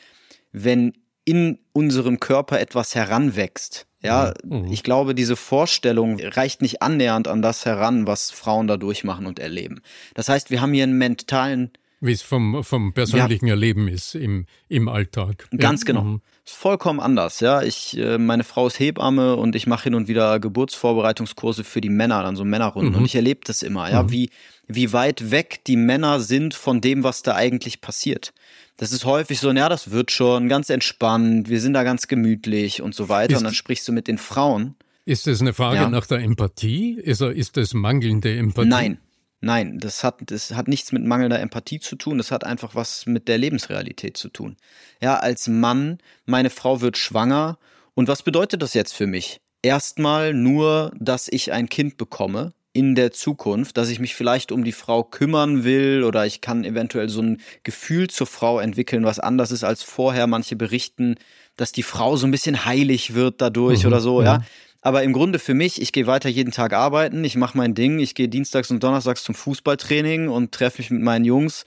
wenn 0.51 0.93
in 1.23 1.59
unserem 1.71 2.19
Körper 2.19 2.59
etwas 2.59 2.95
heranwächst. 2.95 3.85
Ja, 4.01 4.33
mhm. 4.43 4.71
ich 4.71 4.81
glaube, 4.81 5.13
diese 5.13 5.35
Vorstellung 5.35 6.19
reicht 6.19 6.63
nicht 6.63 6.81
annähernd 6.81 7.27
an 7.27 7.43
das 7.43 7.63
heran, 7.63 8.07
was 8.07 8.31
Frauen 8.31 8.67
da 8.67 8.77
durchmachen 8.77 9.27
und 9.27 9.39
erleben. 9.39 9.81
Das 10.15 10.29
heißt, 10.29 10.49
wir 10.49 10.61
haben 10.61 10.73
hier 10.73 10.83
einen 10.83 10.97
mentalen 10.97 11.71
wie 12.03 12.11
es 12.11 12.21
vom, 12.21 12.63
vom 12.63 12.93
persönlichen 12.93 13.47
ja. 13.47 13.53
Erleben 13.53 13.87
ist 13.87 14.13
im, 14.15 14.45
im 14.67 14.89
Alltag. 14.89 15.47
Ganz 15.55 15.85
genau. 15.85 16.03
Mhm. 16.03 16.21
Ist 16.45 16.55
vollkommen 16.55 16.99
anders, 16.99 17.39
ja. 17.39 17.61
Ich, 17.61 17.97
äh, 17.97 18.17
meine 18.17 18.43
Frau 18.43 18.67
ist 18.67 18.79
Hebamme 18.79 19.37
und 19.37 19.55
ich 19.55 19.67
mache 19.67 19.85
hin 19.85 19.95
und 19.95 20.09
wieder 20.09 20.39
Geburtsvorbereitungskurse 20.39 21.63
für 21.63 21.79
die 21.79 21.89
Männer, 21.89 22.21
dann 22.21 22.35
so 22.35 22.43
Männerrunden. 22.43 22.93
Mhm. 22.93 22.99
Und 22.99 23.05
ich 23.05 23.15
erlebe 23.15 23.41
das 23.45 23.63
immer, 23.63 23.89
ja, 23.89 24.03
mhm. 24.03 24.11
wie, 24.11 24.29
wie 24.67 24.91
weit 24.91 25.31
weg 25.31 25.61
die 25.65 25.77
Männer 25.77 26.19
sind 26.19 26.53
von 26.53 26.81
dem, 26.81 27.03
was 27.03 27.23
da 27.23 27.35
eigentlich 27.35 27.79
passiert. 27.79 28.33
Das 28.75 28.91
ist 28.91 29.05
häufig 29.05 29.39
so, 29.39 29.51
ja, 29.51 29.69
das 29.69 29.91
wird 29.91 30.11
schon 30.11 30.49
ganz 30.49 30.69
entspannt, 30.69 31.47
wir 31.47 31.61
sind 31.61 31.73
da 31.73 31.83
ganz 31.83 32.07
gemütlich 32.07 32.81
und 32.81 32.93
so 32.93 33.07
weiter. 33.07 33.33
Ist, 33.33 33.37
und 33.37 33.45
dann 33.45 33.53
sprichst 33.53 33.87
du 33.87 33.93
mit 33.93 34.07
den 34.07 34.17
Frauen. 34.17 34.75
Ist 35.05 35.27
das 35.27 35.41
eine 35.41 35.53
Frage 35.53 35.77
ja. 35.77 35.89
nach 35.89 36.07
der 36.07 36.19
Empathie? 36.19 36.99
Ist, 36.99 37.21
ist 37.21 37.55
das 37.55 37.73
mangelnde 37.73 38.35
Empathie? 38.35 38.69
Nein, 38.69 38.97
Nein, 39.43 39.77
das 39.77 40.05
hat, 40.05 40.19
das 40.27 40.51
hat 40.51 40.69
nichts 40.69 40.93
mit 40.93 41.03
mangelnder 41.03 41.41
Empathie 41.41 41.81
zu 41.81 41.97
tun, 41.97 42.17
das 42.17 42.31
hat 42.31 42.45
einfach 42.45 42.75
was 42.75 43.05
mit 43.05 43.27
der 43.27 43.37
Lebensrealität 43.37 44.15
zu 44.15 44.29
tun. 44.29 44.55
Ja, 45.01 45.17
als 45.17 45.49
Mann, 45.49 45.97
meine 46.25 46.49
Frau 46.49 46.79
wird 46.79 46.97
schwanger 46.97 47.57
und 47.93 48.07
was 48.07 48.23
bedeutet 48.23 48.61
das 48.61 48.73
jetzt 48.73 48.93
für 48.93 49.05
mich? 49.05 49.41
Erstmal 49.61 50.33
nur, 50.33 50.93
dass 50.97 51.27
ich 51.29 51.51
ein 51.51 51.67
Kind 51.67 51.97
bekomme 51.97 52.53
in 52.71 52.95
der 52.95 53.11
Zukunft, 53.11 53.75
dass 53.75 53.89
ich 53.89 53.99
mich 53.99 54.15
vielleicht 54.15 54.53
um 54.53 54.63
die 54.63 54.71
Frau 54.71 55.03
kümmern 55.03 55.65
will 55.65 56.05
oder 56.05 56.25
ich 56.25 56.39
kann 56.39 56.63
eventuell 56.63 57.09
so 57.09 57.21
ein 57.21 57.41
Gefühl 57.63 58.09
zur 58.09 58.27
Frau 58.27 58.61
entwickeln, 58.61 59.03
was 59.03 59.19
anders 59.19 59.51
ist 59.51 59.65
als 59.65 59.83
vorher. 59.83 60.25
Manche 60.25 60.55
berichten, 60.55 61.15
dass 61.57 61.73
die 61.73 61.83
Frau 61.83 62.15
so 62.15 62.25
ein 62.25 62.31
bisschen 62.31 62.63
heilig 62.63 63.13
wird 63.13 63.41
dadurch 63.41 63.81
mhm, 63.81 63.87
oder 63.87 63.99
so, 63.99 64.21
ja. 64.21 64.37
ja. 64.37 64.43
Aber 64.85 65.01
im 65.03 65.13
Grunde 65.13 65.39
für 65.39 65.53
mich, 65.53 65.81
ich 65.81 65.93
gehe 65.93 66.07
weiter 66.07 66.27
jeden 66.27 66.51
Tag 66.51 66.73
arbeiten, 66.73 67.23
ich 67.23 67.37
mache 67.37 67.57
mein 67.57 67.73
Ding, 67.73 67.99
ich 67.99 68.15
gehe 68.15 68.27
dienstags 68.27 68.69
und 68.69 68.83
donnerstags 68.83 69.23
zum 69.23 69.33
Fußballtraining 69.33 70.27
und 70.27 70.51
treffe 70.51 70.81
mich 70.81 70.91
mit 70.91 71.01
meinen 71.01 71.23
Jungs 71.23 71.63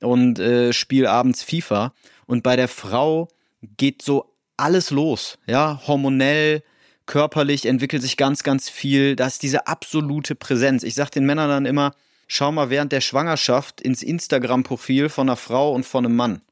und 0.00 0.40
äh, 0.40 0.72
spiele 0.72 1.08
abends 1.08 1.44
FIFA. 1.44 1.94
Und 2.26 2.42
bei 2.42 2.56
der 2.56 2.66
Frau 2.66 3.28
geht 3.76 4.02
so 4.02 4.34
alles 4.56 4.90
los, 4.90 5.38
ja, 5.46 5.80
hormonell, 5.86 6.64
körperlich 7.06 7.66
entwickelt 7.66 8.02
sich 8.02 8.16
ganz, 8.16 8.42
ganz 8.42 8.68
viel. 8.68 9.14
Da 9.14 9.28
ist 9.28 9.44
diese 9.44 9.68
absolute 9.68 10.34
Präsenz. 10.34 10.82
Ich 10.82 10.96
sag 10.96 11.10
den 11.10 11.24
Männern 11.24 11.48
dann 11.48 11.66
immer, 11.66 11.94
schau 12.26 12.50
mal 12.50 12.68
während 12.68 12.90
der 12.90 13.00
Schwangerschaft 13.00 13.80
ins 13.80 14.02
Instagram-Profil 14.02 15.08
von 15.08 15.28
einer 15.28 15.36
Frau 15.36 15.72
und 15.72 15.86
von 15.86 16.04
einem 16.04 16.16
Mann. 16.16 16.42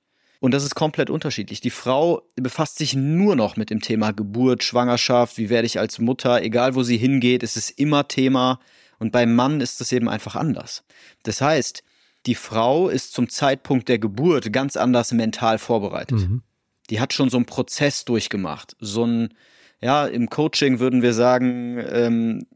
Und 0.41 0.53
das 0.53 0.65
ist 0.65 0.75
komplett 0.75 1.11
unterschiedlich. 1.11 1.61
Die 1.61 1.71
Frau 1.71 2.23
befasst 2.37 2.79
sich 2.79 2.95
nur 2.95 3.35
noch 3.37 3.57
mit 3.57 3.71
dem 3.71 3.81
Thema 3.81 4.13
Geburt, 4.13 4.63
Schwangerschaft, 4.63 5.39
wie 5.39 5.49
werde 5.49 5.67
ich 5.67 5.79
als 5.79 5.99
Mutter, 5.99 6.43
egal 6.43 6.75
wo 6.75 6.83
sie 6.83 6.99
hingeht, 6.99 7.43
ist 7.43 7.57
es 7.57 7.71
immer 7.71 8.09
Thema. 8.09 8.61
Und 8.99 9.11
beim 9.11 9.35
Mann 9.35 9.61
ist 9.61 9.81
es 9.81 9.91
eben 9.93 10.09
einfach 10.09 10.37
anders. 10.37 10.85
Das 11.23 11.41
heißt, 11.41 11.83
die 12.27 12.35
Frau 12.35 12.89
ist 12.89 13.13
zum 13.13 13.29
Zeitpunkt 13.29 13.89
der 13.89 13.99
Geburt 13.99 14.53
ganz 14.53 14.77
anders 14.77 15.13
mental 15.13 15.59
vorbereitet. 15.59 16.19
Mhm. 16.19 16.43
Die 16.91 17.01
hat 17.01 17.13
schon 17.13 17.31
so 17.31 17.37
einen 17.37 17.47
Prozess 17.47 18.05
durchgemacht. 18.05 18.77
So 18.79 19.05
ein, 19.05 19.35
ja, 19.81 20.07
im 20.07 20.29
Coaching 20.31 20.79
würden 20.79 21.03
wir 21.03 21.15
sagen, 21.15 21.79
ähm, 21.79 22.47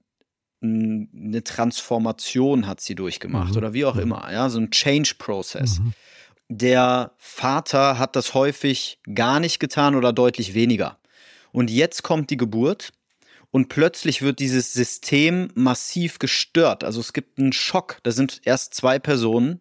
eine 0.61 1.45
Transformation 1.45 2.67
hat 2.67 2.81
sie 2.81 2.95
durchgemacht 2.95 3.53
mhm. 3.53 3.57
oder 3.57 3.73
wie 3.73 3.85
auch 3.85 3.95
mhm. 3.95 4.03
immer, 4.03 4.33
ja, 4.33 4.49
so 4.49 4.59
ein 4.59 4.71
Change-Prozess. 4.71 5.79
Mhm. 5.79 5.93
Der 6.49 7.13
Vater 7.19 7.99
hat 7.99 8.17
das 8.17 8.33
häufig 8.35 8.99
gar 9.15 9.39
nicht 9.39 9.61
getan 9.61 9.95
oder 9.95 10.13
deutlich 10.13 10.55
weniger. 10.55 10.99
Und 11.53 11.71
jetzt 11.71 12.03
kommt 12.03 12.31
die 12.31 12.37
Geburt 12.37 12.93
und 13.51 13.69
plötzlich 13.69 14.23
wird 14.23 14.39
dieses 14.39 14.73
System 14.73 15.51
massiv 15.55 16.19
gestört. 16.19 16.85
Also 16.85 17.01
es 17.01 17.13
gibt 17.13 17.39
einen 17.39 17.53
Schock. 17.53 17.99
Da 18.03 18.13
sind 18.13 18.41
erst 18.45 18.75
zwei 18.75 18.99
Personen, 18.99 19.61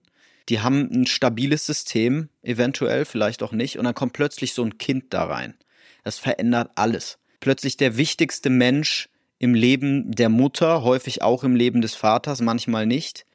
die 0.49 0.61
haben 0.61 0.89
ein 0.91 1.07
stabiles 1.07 1.65
System, 1.65 2.29
eventuell, 2.41 3.05
vielleicht 3.05 3.43
auch 3.43 3.51
nicht. 3.51 3.77
Und 3.77 3.83
dann 3.83 3.95
kommt 3.95 4.13
plötzlich 4.13 4.53
so 4.53 4.63
ein 4.63 4.77
Kind 4.77 5.13
da 5.13 5.25
rein. 5.25 5.55
Das 6.03 6.19
verändert 6.19 6.71
alles. 6.75 7.17
Plötzlich 7.41 7.75
der 7.75 7.97
wichtigste 7.97 8.49
Mensch 8.49 9.09
im 9.39 9.53
Leben 9.53 10.11
der 10.11 10.29
Mutter, 10.29 10.83
häufig 10.83 11.21
auch 11.21 11.43
im 11.43 11.55
Leben 11.55 11.81
des 11.81 11.95
Vaters, 11.95 12.41
manchmal 12.41 12.85
nicht. 12.85 13.25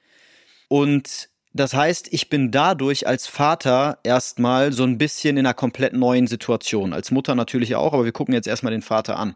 Und 0.68 1.28
das 1.54 1.74
heißt, 1.74 2.08
ich 2.12 2.30
bin 2.30 2.50
dadurch 2.50 3.06
als 3.06 3.26
Vater 3.26 3.98
erstmal 4.02 4.72
so 4.72 4.84
ein 4.84 4.96
bisschen 4.96 5.36
in 5.36 5.46
einer 5.46 5.54
komplett 5.54 5.92
neuen 5.92 6.26
Situation. 6.26 6.92
Als 6.92 7.10
Mutter 7.10 7.34
natürlich 7.34 7.74
auch, 7.74 7.92
aber 7.92 8.04
wir 8.04 8.12
gucken 8.12 8.34
jetzt 8.34 8.48
erstmal 8.48 8.72
den 8.72 8.82
Vater 8.82 9.18
an. 9.18 9.34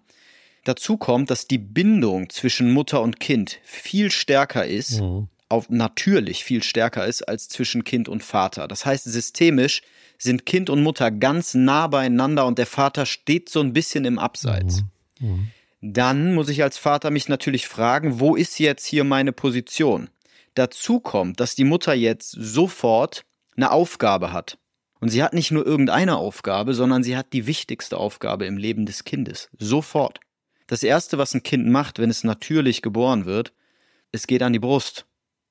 Dazu 0.64 0.96
kommt, 0.96 1.30
dass 1.30 1.46
die 1.46 1.58
Bindung 1.58 2.30
zwischen 2.30 2.72
Mutter 2.72 3.02
und 3.02 3.20
Kind 3.20 3.60
viel 3.62 4.10
stärker 4.10 4.66
ist, 4.66 5.00
mhm. 5.00 5.28
auf 5.48 5.68
natürlich 5.68 6.42
viel 6.42 6.62
stärker 6.62 7.06
ist 7.06 7.22
als 7.22 7.48
zwischen 7.48 7.84
Kind 7.84 8.08
und 8.08 8.24
Vater. 8.24 8.66
Das 8.66 8.86
heißt, 8.86 9.04
systemisch 9.04 9.82
sind 10.18 10.46
Kind 10.46 10.70
und 10.70 10.82
Mutter 10.82 11.10
ganz 11.10 11.54
nah 11.54 11.86
beieinander 11.86 12.46
und 12.46 12.58
der 12.58 12.66
Vater 12.66 13.04
steht 13.06 13.48
so 13.50 13.60
ein 13.60 13.74
bisschen 13.74 14.06
im 14.06 14.18
Abseits. 14.18 14.82
Mhm. 15.20 15.28
Mhm. 15.28 15.50
Dann 15.82 16.34
muss 16.34 16.48
ich 16.48 16.62
als 16.62 16.78
Vater 16.78 17.10
mich 17.10 17.28
natürlich 17.28 17.68
fragen, 17.68 18.18
wo 18.18 18.34
ist 18.34 18.58
jetzt 18.58 18.86
hier 18.86 19.04
meine 19.04 19.32
Position? 19.32 20.08
Dazu 20.56 21.00
kommt, 21.00 21.38
dass 21.38 21.54
die 21.54 21.64
Mutter 21.64 21.94
jetzt 21.94 22.30
sofort 22.30 23.24
eine 23.56 23.70
Aufgabe 23.70 24.32
hat. 24.32 24.58
Und 25.00 25.10
sie 25.10 25.22
hat 25.22 25.34
nicht 25.34 25.50
nur 25.50 25.66
irgendeine 25.66 26.16
Aufgabe, 26.16 26.72
sondern 26.72 27.02
sie 27.02 27.16
hat 27.16 27.34
die 27.34 27.46
wichtigste 27.46 27.98
Aufgabe 27.98 28.46
im 28.46 28.56
Leben 28.56 28.86
des 28.86 29.04
Kindes. 29.04 29.50
Sofort. 29.58 30.18
Das 30.66 30.82
Erste, 30.82 31.18
was 31.18 31.34
ein 31.34 31.42
Kind 31.42 31.68
macht, 31.68 31.98
wenn 31.98 32.08
es 32.08 32.24
natürlich 32.24 32.80
geboren 32.80 33.26
wird, 33.26 33.52
es 34.12 34.26
geht 34.26 34.42
an 34.42 34.54
die 34.54 34.58
Brust. 34.58 35.06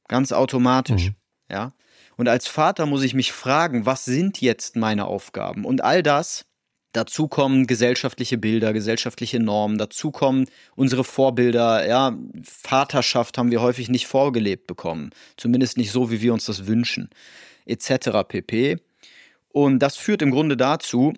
Ganz 0.08 0.32
automatisch. 0.32 1.12
Mhm. 1.12 1.16
Ja. 1.52 1.74
Und 2.18 2.28
als 2.28 2.48
Vater 2.48 2.88
muss 2.88 3.04
ich 3.04 3.14
mich 3.14 3.32
fragen, 3.32 3.86
was 3.86 4.06
sind 4.06 4.42
jetzt 4.42 4.76
meine 4.76 5.06
Aufgaben? 5.06 5.66
Und 5.66 5.84
all 5.84 6.02
das 6.02 6.46
Dazu 6.96 7.28
kommen 7.28 7.68
gesellschaftliche 7.68 8.38
Bilder, 8.38 8.72
gesellschaftliche 8.72 9.42
Normen. 9.42 9.78
Dazu 9.78 10.12
kommen 10.12 10.46
unsere 10.78 11.04
Vorbilder. 11.04 11.86
Ja, 11.86 12.18
Vaterschaft 12.42 13.38
haben 13.38 13.52
wir 13.52 13.62
häufig 13.62 13.90
nicht 13.90 14.08
vorgelebt 14.08 14.66
bekommen. 14.66 15.10
Zumindest 15.36 15.76
nicht 15.76 15.92
so, 15.92 16.10
wie 16.10 16.22
wir 16.22 16.32
uns 16.32 16.46
das 16.46 16.68
wünschen. 16.68 17.10
Etc. 17.66 17.90
pp. 18.26 18.78
Und 19.50 19.80
das 19.80 19.98
führt 19.98 20.22
im 20.22 20.32
Grunde 20.32 20.56
dazu, 20.56 21.12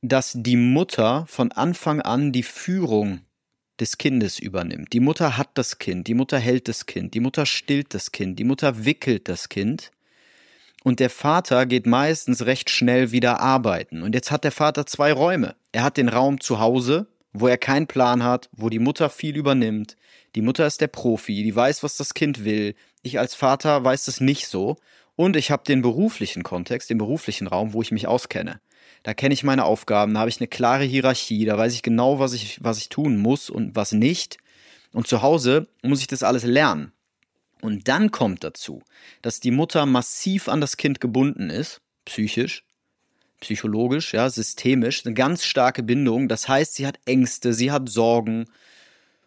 dass 0.00 0.32
die 0.34 0.56
Mutter 0.56 1.26
von 1.28 1.52
Anfang 1.52 2.00
an 2.00 2.32
die 2.32 2.42
Führung 2.42 3.20
des 3.78 3.98
Kindes 3.98 4.38
übernimmt. 4.38 4.94
Die 4.94 5.00
Mutter 5.00 5.36
hat 5.36 5.50
das 5.54 5.76
Kind, 5.76 6.08
die 6.08 6.14
Mutter 6.14 6.38
hält 6.38 6.68
das 6.68 6.86
Kind, 6.86 7.12
die 7.12 7.20
Mutter 7.20 7.44
stillt 7.44 7.92
das 7.92 8.12
Kind, 8.12 8.38
die 8.38 8.44
Mutter 8.44 8.86
wickelt 8.86 9.28
das 9.28 9.50
Kind 9.50 9.90
und 10.88 11.00
der 11.00 11.10
Vater 11.10 11.66
geht 11.66 11.86
meistens 11.86 12.46
recht 12.46 12.70
schnell 12.70 13.12
wieder 13.12 13.40
arbeiten. 13.40 14.02
Und 14.02 14.14
jetzt 14.14 14.30
hat 14.30 14.42
der 14.42 14.52
Vater 14.52 14.86
zwei 14.86 15.12
Räume. 15.12 15.54
Er 15.70 15.82
hat 15.82 15.98
den 15.98 16.08
Raum 16.08 16.40
zu 16.40 16.60
Hause, 16.60 17.08
wo 17.34 17.46
er 17.46 17.58
keinen 17.58 17.86
Plan 17.86 18.24
hat, 18.24 18.48
wo 18.52 18.70
die 18.70 18.78
Mutter 18.78 19.10
viel 19.10 19.36
übernimmt. 19.36 19.96
Die 20.34 20.40
Mutter 20.40 20.66
ist 20.66 20.80
der 20.80 20.86
Profi, 20.86 21.42
die 21.42 21.54
weiß, 21.54 21.82
was 21.82 21.98
das 21.98 22.14
Kind 22.14 22.42
will. 22.42 22.74
Ich 23.02 23.18
als 23.18 23.34
Vater 23.34 23.84
weiß 23.84 24.08
es 24.08 24.22
nicht 24.22 24.48
so. 24.48 24.78
Und 25.14 25.36
ich 25.36 25.50
habe 25.50 25.62
den 25.62 25.82
beruflichen 25.82 26.42
Kontext, 26.42 26.88
den 26.88 26.96
beruflichen 26.96 27.48
Raum, 27.48 27.74
wo 27.74 27.82
ich 27.82 27.92
mich 27.92 28.06
auskenne. 28.06 28.58
Da 29.02 29.12
kenne 29.12 29.34
ich 29.34 29.44
meine 29.44 29.66
Aufgaben, 29.66 30.14
da 30.14 30.20
habe 30.20 30.30
ich 30.30 30.40
eine 30.40 30.48
klare 30.48 30.84
Hierarchie, 30.84 31.44
da 31.44 31.58
weiß 31.58 31.74
ich 31.74 31.82
genau, 31.82 32.18
was 32.18 32.32
ich, 32.32 32.64
was 32.64 32.78
ich 32.78 32.88
tun 32.88 33.18
muss 33.18 33.50
und 33.50 33.76
was 33.76 33.92
nicht. 33.92 34.38
Und 34.92 35.06
zu 35.06 35.20
Hause 35.20 35.68
muss 35.82 36.00
ich 36.00 36.06
das 36.06 36.22
alles 36.22 36.44
lernen. 36.44 36.92
Und 37.60 37.88
dann 37.88 38.10
kommt 38.10 38.44
dazu, 38.44 38.82
dass 39.22 39.40
die 39.40 39.50
Mutter 39.50 39.86
massiv 39.86 40.48
an 40.48 40.60
das 40.60 40.76
Kind 40.76 41.00
gebunden 41.00 41.50
ist, 41.50 41.80
psychisch, 42.04 42.64
psychologisch, 43.40 44.14
ja, 44.14 44.28
systemisch, 44.30 45.04
eine 45.04 45.14
ganz 45.14 45.44
starke 45.44 45.82
Bindung. 45.82 46.28
Das 46.28 46.48
heißt, 46.48 46.74
sie 46.74 46.86
hat 46.86 46.98
Ängste, 47.04 47.52
sie 47.52 47.70
hat 47.70 47.88
Sorgen. 47.88 48.46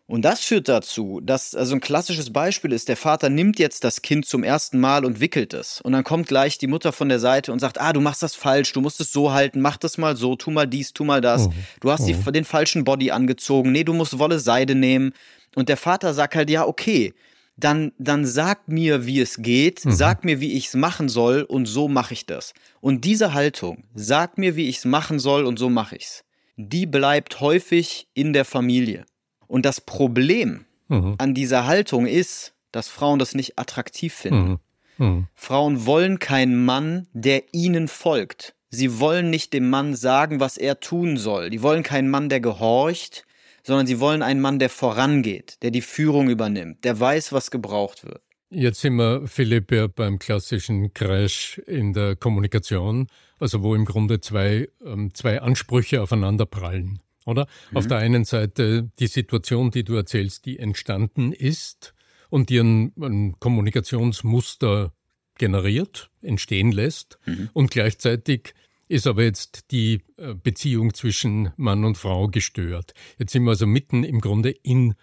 Und 0.07 0.23
das 0.23 0.41
führt 0.41 0.67
dazu, 0.67 1.21
dass, 1.23 1.55
also 1.55 1.73
ein 1.73 1.79
klassisches 1.79 2.33
Beispiel 2.33 2.73
ist, 2.73 2.89
der 2.89 2.97
Vater 2.97 3.29
nimmt 3.29 3.59
jetzt 3.59 3.85
das 3.85 4.01
Kind 4.01 4.25
zum 4.25 4.43
ersten 4.43 4.77
Mal 4.77 5.05
und 5.05 5.21
wickelt 5.21 5.53
es. 5.53 5.79
Und 5.79 5.93
dann 5.93 6.03
kommt 6.03 6.27
gleich 6.27 6.57
die 6.57 6.67
Mutter 6.67 6.91
von 6.91 7.07
der 7.07 7.19
Seite 7.19 7.53
und 7.53 7.59
sagt, 7.59 7.79
ah, 7.79 7.93
du 7.93 8.01
machst 8.01 8.21
das 8.21 8.35
falsch, 8.35 8.73
du 8.73 8.81
musst 8.81 8.99
es 8.99 9.13
so 9.13 9.31
halten, 9.31 9.61
mach 9.61 9.77
das 9.77 9.97
mal 9.97 10.17
so, 10.17 10.35
tu 10.35 10.51
mal 10.51 10.67
dies, 10.67 10.91
tu 10.91 11.05
mal 11.05 11.21
das. 11.21 11.47
Oh. 11.47 11.53
Du 11.79 11.91
hast 11.91 12.01
oh. 12.01 12.07
die, 12.07 12.31
den 12.33 12.43
falschen 12.43 12.83
Body 12.83 13.11
angezogen, 13.11 13.71
nee, 13.71 13.85
du 13.85 13.93
musst 13.93 14.19
Wolle 14.19 14.39
Seide 14.39 14.75
nehmen. 14.75 15.13
Und 15.55 15.69
der 15.69 15.77
Vater 15.77 16.13
sagt 16.13 16.35
halt, 16.35 16.49
ja, 16.49 16.67
okay, 16.67 17.13
dann, 17.63 17.91
dann 17.97 18.25
sag 18.25 18.67
mir, 18.67 19.05
wie 19.05 19.19
es 19.19 19.37
geht, 19.37 19.85
mhm. 19.85 19.91
sag 19.91 20.25
mir, 20.25 20.39
wie 20.39 20.53
ich 20.53 20.67
es 20.67 20.73
machen 20.73 21.09
soll 21.09 21.41
und 21.43 21.65
so 21.65 21.87
mache 21.87 22.13
ich 22.13 22.25
das. 22.25 22.53
Und 22.81 23.05
diese 23.05 23.33
Haltung, 23.33 23.83
sag 23.93 24.37
mir, 24.37 24.55
wie 24.55 24.67
ich 24.69 24.77
es 24.77 24.85
machen 24.85 25.19
soll 25.19 25.45
und 25.45 25.57
so 25.57 25.69
mache 25.69 25.95
ich's, 25.95 26.23
die 26.57 26.85
bleibt 26.85 27.39
häufig 27.39 28.07
in 28.13 28.33
der 28.33 28.45
Familie. 28.45 29.05
Und 29.47 29.65
das 29.65 29.81
Problem 29.81 30.65
mhm. 30.87 31.15
an 31.17 31.33
dieser 31.33 31.65
Haltung 31.65 32.05
ist, 32.05 32.53
dass 32.71 32.87
Frauen 32.87 33.19
das 33.19 33.35
nicht 33.35 33.57
attraktiv 33.59 34.13
finden. 34.13 34.59
Mhm. 34.97 35.05
mhm. 35.05 35.27
Frauen 35.35 35.85
wollen 35.85 36.19
keinen 36.19 36.63
Mann, 36.65 37.07
der 37.13 37.53
ihnen 37.53 37.87
folgt. 37.87 38.55
Sie 38.69 38.99
wollen 38.99 39.29
nicht 39.29 39.51
dem 39.51 39.69
Mann 39.69 39.95
sagen, 39.95 40.39
was 40.39 40.57
er 40.57 40.79
tun 40.79 41.17
soll. 41.17 41.49
Die 41.49 41.61
wollen 41.61 41.83
keinen 41.83 42.09
Mann, 42.09 42.29
der 42.29 42.39
gehorcht 42.39 43.25
sondern 43.63 43.87
sie 43.87 43.99
wollen 43.99 44.21
einen 44.21 44.41
Mann, 44.41 44.59
der 44.59 44.69
vorangeht, 44.69 45.61
der 45.61 45.71
die 45.71 45.81
Führung 45.81 46.29
übernimmt, 46.29 46.83
der 46.83 46.99
weiß, 46.99 47.31
was 47.31 47.51
gebraucht 47.51 48.05
wird. 48.05 48.21
Jetzt 48.53 48.81
sind 48.81 48.95
wir, 48.95 49.27
Philipp, 49.27 49.71
ja 49.71 49.87
beim 49.87 50.19
klassischen 50.19 50.93
Crash 50.93 51.57
in 51.67 51.93
der 51.93 52.17
Kommunikation, 52.17 53.07
also 53.39 53.63
wo 53.63 53.75
im 53.75 53.85
Grunde 53.85 54.19
zwei, 54.19 54.67
ähm, 54.85 55.13
zwei 55.13 55.41
Ansprüche 55.41 56.01
aufeinander 56.01 56.45
prallen, 56.45 56.99
oder? 57.25 57.47
Mhm. 57.71 57.77
Auf 57.77 57.87
der 57.87 57.99
einen 57.99 58.25
Seite 58.25 58.91
die 58.99 59.07
Situation, 59.07 59.71
die 59.71 59.85
du 59.85 59.95
erzählst, 59.95 60.45
die 60.45 60.59
entstanden 60.59 61.31
ist 61.31 61.93
und 62.29 62.49
die 62.49 62.59
ein, 62.59 62.91
ein 62.99 63.39
Kommunikationsmuster 63.39 64.91
generiert, 65.37 66.09
entstehen 66.21 66.73
lässt 66.73 67.19
mhm. 67.25 67.49
und 67.53 67.71
gleichzeitig 67.71 68.53
ist 68.91 69.07
aber 69.07 69.23
jetzt 69.23 69.71
die 69.71 70.01
äh, 70.17 70.33
Beziehung 70.33 70.93
zwischen 70.93 71.51
Mann 71.55 71.85
und 71.85 71.97
Frau 71.97 72.27
gestört. 72.27 72.93
Jetzt 73.17 73.31
sind 73.31 73.43
wir 73.43 73.51
also 73.51 73.65
mitten 73.65 74.03
im 74.03 74.19
Grunde 74.19 74.49
in 74.49 74.95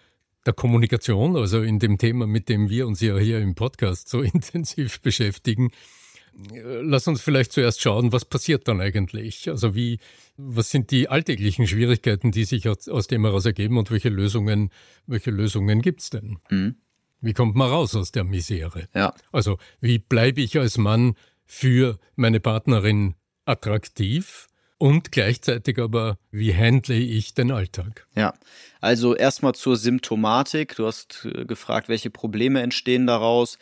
der 0.45 0.53
Kommunikation, 0.53 1.35
also 1.35 1.61
in 1.61 1.79
dem 1.79 1.97
Thema, 1.97 2.27
mit 2.27 2.49
dem 2.49 2.69
wir 2.69 2.87
uns 2.87 3.01
ja 3.01 3.17
hier 3.17 3.39
im 3.39 3.55
Podcast 3.55 4.07
so 4.07 4.21
intensiv 4.21 5.01
beschäftigen. 5.01 5.71
Lass 6.53 7.07
uns 7.07 7.21
vielleicht 7.21 7.51
zuerst 7.51 7.81
schauen, 7.81 8.11
was 8.13 8.25
passiert 8.25 8.67
dann 8.67 8.79
eigentlich? 8.79 9.49
Also 9.49 9.73
wie, 9.73 9.99
was 10.37 10.69
sind 10.69 10.91
die 10.91 11.09
alltäglichen 11.09 11.65
Schwierigkeiten, 11.65 12.31
die 12.31 12.45
sich 12.45 12.69
aus, 12.69 12.87
aus 12.87 13.07
dem 13.07 13.25
heraus 13.25 13.45
ergeben 13.45 13.77
und 13.77 13.89
welche 13.89 14.09
Lösungen, 14.09 14.69
welche 15.07 15.31
Lösungen 15.31 15.81
gibt's 15.81 16.11
denn? 16.11 16.37
Mhm. 16.51 16.75
Wie 17.21 17.33
kommt 17.33 17.55
man 17.55 17.69
raus 17.69 17.95
aus 17.95 18.11
der 18.11 18.23
Misere? 18.23 18.87
Ja. 18.93 19.15
Also 19.31 19.57
wie 19.81 19.97
bleibe 19.97 20.41
ich 20.41 20.57
als 20.57 20.77
Mann 20.77 21.15
für 21.43 21.97
meine 22.15 22.39
Partnerin 22.39 23.15
attraktiv? 23.49 24.47
Und 24.77 25.11
gleichzeitig 25.11 25.77
aber, 25.77 26.17
wie 26.31 26.55
handle 26.55 26.95
ich 26.95 27.33
den 27.33 27.51
Alltag? 27.51 28.07
Ja, 28.15 28.33
also 28.79 29.13
erstmal 29.13 29.53
zur 29.53 29.75
Symptomatik. 29.75 30.77
Du 30.77 30.85
hast 30.85 31.25
äh, 31.25 31.43
gefragt, 31.43 31.89
welche 31.89 32.09
Probleme 32.09 32.61
entstehen 32.61 33.05
daraus. 33.05 33.57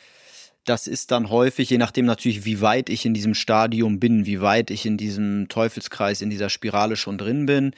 Das 0.63 0.85
ist 0.85 1.09
dann 1.09 1.31
häufig, 1.31 1.71
je 1.71 1.79
nachdem 1.79 2.05
natürlich, 2.05 2.45
wie 2.45 2.61
weit 2.61 2.89
ich 2.89 3.03
in 3.03 3.15
diesem 3.15 3.33
Stadium 3.33 3.99
bin, 3.99 4.27
wie 4.27 4.41
weit 4.41 4.69
ich 4.69 4.85
in 4.85 4.97
diesem 4.97 5.47
Teufelskreis, 5.47 6.21
in 6.21 6.29
dieser 6.29 6.49
Spirale 6.49 6.97
schon 6.97 7.17
drin 7.17 7.47
bin, 7.47 7.71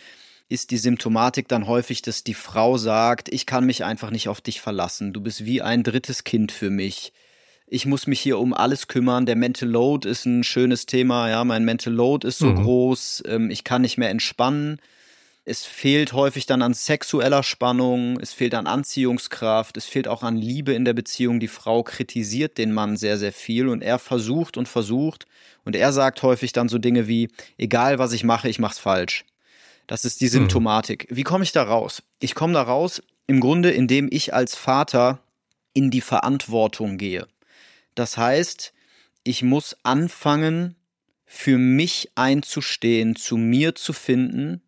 ist 0.50 0.72
die 0.72 0.78
Symptomatik 0.78 1.48
dann 1.48 1.68
häufig, 1.68 2.01
dass 2.01 2.25
die 2.25 2.34
Frau 2.34 2.78
sagt, 2.78 3.30
ich 3.30 3.46
kann 3.46 3.66
mich 3.66 3.86
einfach 3.86 4.10
nicht 4.10 4.28
auf 4.28 4.42
dich 4.42 4.60
verlassen. 4.60 5.13
Du 5.13 5.22
bist 5.22 5.46
wie 5.46 5.62
ein 5.62 5.84
drittes 5.84 6.25
Kind 6.25 6.51
für 6.51 6.72
mich 6.72 7.13
ich 7.71 7.85
muss 7.85 8.07
mich 8.07 8.19
hier 8.19 8.39
um 8.39 8.53
alles 8.53 8.88
kümmern. 8.88 9.25
Der 9.25 9.35
Mental 9.35 9.69
Load 9.69 10.07
ist 10.09 10.25
ein 10.25 10.43
schönes 10.43 10.85
Thema. 10.85 11.29
Ja, 11.29 11.43
mein 11.43 11.65
Mental 11.65 11.93
Load 11.93 12.27
ist 12.27 12.39
so 12.39 12.47
mhm. 12.47 12.63
groß. 12.63 13.23
Ähm, 13.27 13.51
ich 13.51 13.63
kann 13.63 13.83
nicht 13.83 13.97
mehr 13.97 14.09
entspannen. 14.09 14.79
Es 15.45 15.65
fehlt 15.65 16.13
häufig 16.13 16.45
dann 16.45 16.61
an 16.61 16.73
sexueller 16.73 17.43
Spannung. 17.43 18.19
Es 18.19 18.33
fehlt 18.33 18.55
an 18.55 18.67
Anziehungskraft. 18.67 19.77
Es 19.77 19.85
fehlt 19.85 20.07
auch 20.07 20.23
an 20.23 20.35
Liebe 20.35 20.73
in 20.73 20.83
der 20.83 20.93
Beziehung. 20.93 21.39
Die 21.39 21.47
Frau 21.47 21.83
kritisiert 21.83 22.57
den 22.57 22.71
Mann 22.71 22.97
sehr, 22.97 23.17
sehr 23.17 23.33
viel 23.33 23.67
und 23.67 23.81
er 23.81 23.99
versucht 23.99 24.57
und 24.57 24.67
versucht. 24.67 25.25
Und 25.63 25.75
er 25.75 25.93
sagt 25.93 26.23
häufig 26.23 26.53
dann 26.53 26.69
so 26.69 26.79
Dinge 26.79 27.07
wie, 27.07 27.29
egal 27.57 27.99
was 27.99 28.13
ich 28.13 28.23
mache, 28.23 28.49
ich 28.49 28.59
mach's 28.59 28.79
falsch. 28.79 29.25
Das 29.85 30.05
ist 30.05 30.21
die 30.21 30.25
mhm. 30.25 30.31
Symptomatik. 30.31 31.07
Wie 31.09 31.23
komme 31.23 31.43
ich 31.43 31.51
da 31.51 31.63
raus? 31.63 32.01
Ich 32.19 32.35
komme 32.35 32.53
da 32.53 32.63
raus 32.63 33.01
im 33.27 33.39
Grunde, 33.39 33.69
indem 33.71 34.07
ich 34.11 34.33
als 34.33 34.55
Vater 34.55 35.19
in 35.73 35.91
die 35.91 36.01
Verantwortung 36.01 36.97
gehe. 36.97 37.27
Das 38.00 38.15
heißt, 38.15 38.72
ich 39.25 39.44
muss 39.44 39.75
anfangen, 39.84 40.77
für 41.25 41.58
mich 41.58 42.10
einzustehen, 42.15 43.18
zu 43.18 43.36
mir 43.36 43.75
zu 43.75 43.91
finden 43.91 44.62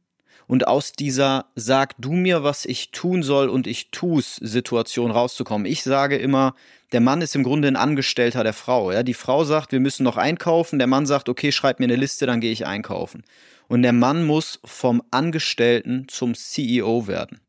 und 0.47 0.67
aus 0.67 0.91
dieser 0.91 1.45
Sag 1.55 1.95
du 1.97 2.11
mir, 2.11 2.43
was 2.43 2.65
ich 2.65 2.91
tun 2.91 3.23
soll 3.23 3.47
und 3.47 3.67
ich 3.67 3.89
tu's 3.91 4.35
Situation 4.35 5.11
rauszukommen. 5.11 5.65
Ich 5.65 5.81
sage 5.83 6.17
immer, 6.17 6.55
der 6.91 6.99
Mann 6.99 7.21
ist 7.21 7.33
im 7.37 7.43
Grunde 7.43 7.69
ein 7.69 7.77
Angestellter 7.77 8.43
der 8.43 8.51
Frau. 8.51 8.91
Ja? 8.91 9.01
Die 9.01 9.13
Frau 9.13 9.45
sagt, 9.45 9.71
wir 9.71 9.79
müssen 9.79 10.03
noch 10.03 10.17
einkaufen. 10.17 10.77
Der 10.77 10.87
Mann 10.87 11.05
sagt, 11.05 11.29
okay, 11.29 11.53
schreib 11.53 11.79
mir 11.79 11.85
eine 11.85 11.95
Liste, 11.95 12.25
dann 12.25 12.41
gehe 12.41 12.51
ich 12.51 12.67
einkaufen. 12.67 13.23
Und 13.69 13.81
der 13.83 13.93
Mann 13.93 14.25
muss 14.25 14.59
vom 14.65 15.01
Angestellten 15.09 16.09
zum 16.09 16.35
CEO 16.35 17.07
werden. 17.07 17.39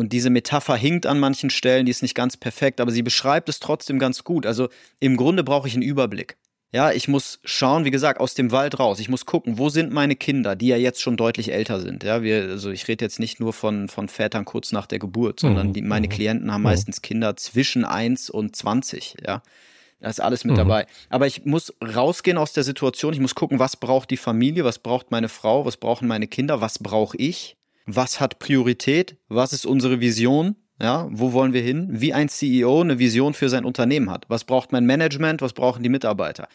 Und 0.00 0.14
diese 0.14 0.30
Metapher 0.30 0.76
hinkt 0.76 1.04
an 1.04 1.20
manchen 1.20 1.50
Stellen, 1.50 1.84
die 1.84 1.90
ist 1.90 2.00
nicht 2.00 2.14
ganz 2.14 2.34
perfekt, 2.38 2.80
aber 2.80 2.90
sie 2.90 3.02
beschreibt 3.02 3.50
es 3.50 3.60
trotzdem 3.60 3.98
ganz 3.98 4.24
gut. 4.24 4.46
Also 4.46 4.70
im 4.98 5.18
Grunde 5.18 5.44
brauche 5.44 5.68
ich 5.68 5.74
einen 5.74 5.82
Überblick. 5.82 6.38
Ja, 6.72 6.90
ich 6.90 7.06
muss 7.06 7.38
schauen, 7.44 7.84
wie 7.84 7.90
gesagt, 7.90 8.18
aus 8.18 8.32
dem 8.32 8.50
Wald 8.50 8.78
raus. 8.78 8.98
Ich 8.98 9.10
muss 9.10 9.26
gucken, 9.26 9.58
wo 9.58 9.68
sind 9.68 9.92
meine 9.92 10.16
Kinder, 10.16 10.56
die 10.56 10.68
ja 10.68 10.78
jetzt 10.78 11.02
schon 11.02 11.18
deutlich 11.18 11.52
älter 11.52 11.80
sind. 11.80 12.02
Ja, 12.02 12.22
wir, 12.22 12.44
also 12.44 12.70
ich 12.70 12.88
rede 12.88 13.04
jetzt 13.04 13.20
nicht 13.20 13.40
nur 13.40 13.52
von, 13.52 13.88
von 13.88 14.08
Vätern 14.08 14.46
kurz 14.46 14.72
nach 14.72 14.86
der 14.86 15.00
Geburt, 15.00 15.38
sondern 15.38 15.68
mhm. 15.68 15.72
die, 15.74 15.82
meine 15.82 16.06
mhm. 16.06 16.12
Klienten 16.12 16.50
haben 16.50 16.62
mhm. 16.62 16.68
meistens 16.68 17.02
Kinder 17.02 17.36
zwischen 17.36 17.84
1 17.84 18.30
und 18.30 18.56
20. 18.56 19.16
Ja, 19.26 19.42
da 19.98 20.08
ist 20.08 20.22
alles 20.22 20.44
mit 20.46 20.54
mhm. 20.54 20.60
dabei. 20.60 20.86
Aber 21.10 21.26
ich 21.26 21.44
muss 21.44 21.74
rausgehen 21.84 22.38
aus 22.38 22.54
der 22.54 22.64
Situation. 22.64 23.12
Ich 23.12 23.20
muss 23.20 23.34
gucken, 23.34 23.58
was 23.58 23.76
braucht 23.76 24.10
die 24.10 24.16
Familie, 24.16 24.64
was 24.64 24.78
braucht 24.78 25.10
meine 25.10 25.28
Frau, 25.28 25.66
was 25.66 25.76
brauchen 25.76 26.08
meine 26.08 26.26
Kinder, 26.26 26.62
was 26.62 26.78
brauche 26.78 27.18
ich 27.18 27.58
was 27.96 28.20
hat 28.20 28.38
Priorität, 28.38 29.16
was 29.28 29.52
ist 29.52 29.66
unsere 29.66 30.00
Vision, 30.00 30.56
ja, 30.80 31.08
wo 31.10 31.32
wollen 31.32 31.52
wir 31.52 31.62
hin, 31.62 31.88
wie 31.90 32.14
ein 32.14 32.28
CEO 32.28 32.80
eine 32.80 32.98
Vision 32.98 33.34
für 33.34 33.48
sein 33.48 33.64
Unternehmen 33.64 34.10
hat. 34.10 34.24
Was 34.28 34.44
braucht 34.44 34.72
mein 34.72 34.86
Management, 34.86 35.42
was 35.42 35.52
brauchen 35.52 35.82
die 35.82 35.88
Mitarbeiter? 35.88 36.48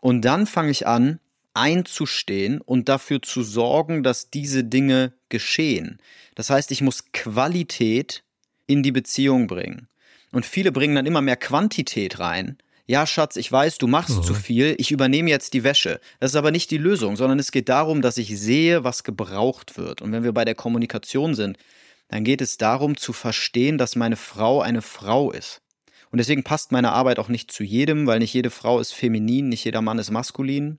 Und 0.00 0.24
dann 0.24 0.46
fange 0.46 0.70
ich 0.70 0.86
an, 0.86 1.20
einzustehen 1.54 2.60
und 2.60 2.88
dafür 2.88 3.22
zu 3.22 3.42
sorgen, 3.42 4.02
dass 4.02 4.30
diese 4.30 4.64
Dinge 4.64 5.12
geschehen. 5.28 5.98
Das 6.34 6.50
heißt, 6.50 6.70
ich 6.70 6.82
muss 6.82 7.12
Qualität 7.12 8.24
in 8.66 8.82
die 8.82 8.92
Beziehung 8.92 9.46
bringen. 9.46 9.88
Und 10.30 10.46
viele 10.46 10.72
bringen 10.72 10.94
dann 10.94 11.06
immer 11.06 11.22
mehr 11.22 11.36
Quantität 11.36 12.20
rein, 12.20 12.58
ja, 12.88 13.06
Schatz, 13.06 13.36
ich 13.36 13.52
weiß, 13.52 13.76
du 13.76 13.86
machst 13.86 14.16
mhm. 14.16 14.22
zu 14.22 14.32
viel, 14.32 14.74
ich 14.78 14.90
übernehme 14.90 15.28
jetzt 15.28 15.52
die 15.52 15.62
Wäsche. 15.62 16.00
Das 16.20 16.30
ist 16.32 16.36
aber 16.36 16.50
nicht 16.50 16.70
die 16.70 16.78
Lösung, 16.78 17.16
sondern 17.16 17.38
es 17.38 17.52
geht 17.52 17.68
darum, 17.68 18.00
dass 18.00 18.16
ich 18.16 18.40
sehe, 18.40 18.82
was 18.82 19.04
gebraucht 19.04 19.76
wird. 19.76 20.00
Und 20.00 20.10
wenn 20.10 20.24
wir 20.24 20.32
bei 20.32 20.46
der 20.46 20.54
Kommunikation 20.54 21.34
sind, 21.34 21.58
dann 22.08 22.24
geht 22.24 22.40
es 22.40 22.56
darum 22.56 22.96
zu 22.96 23.12
verstehen, 23.12 23.76
dass 23.76 23.94
meine 23.94 24.16
Frau 24.16 24.62
eine 24.62 24.80
Frau 24.80 25.30
ist. 25.30 25.60
Und 26.10 26.16
deswegen 26.16 26.44
passt 26.44 26.72
meine 26.72 26.92
Arbeit 26.92 27.18
auch 27.18 27.28
nicht 27.28 27.52
zu 27.52 27.62
jedem, 27.62 28.06
weil 28.06 28.20
nicht 28.20 28.32
jede 28.32 28.48
Frau 28.48 28.80
ist 28.80 28.92
feminin, 28.92 29.50
nicht 29.50 29.64
jeder 29.64 29.82
Mann 29.82 29.98
ist 29.98 30.10
maskulin, 30.10 30.78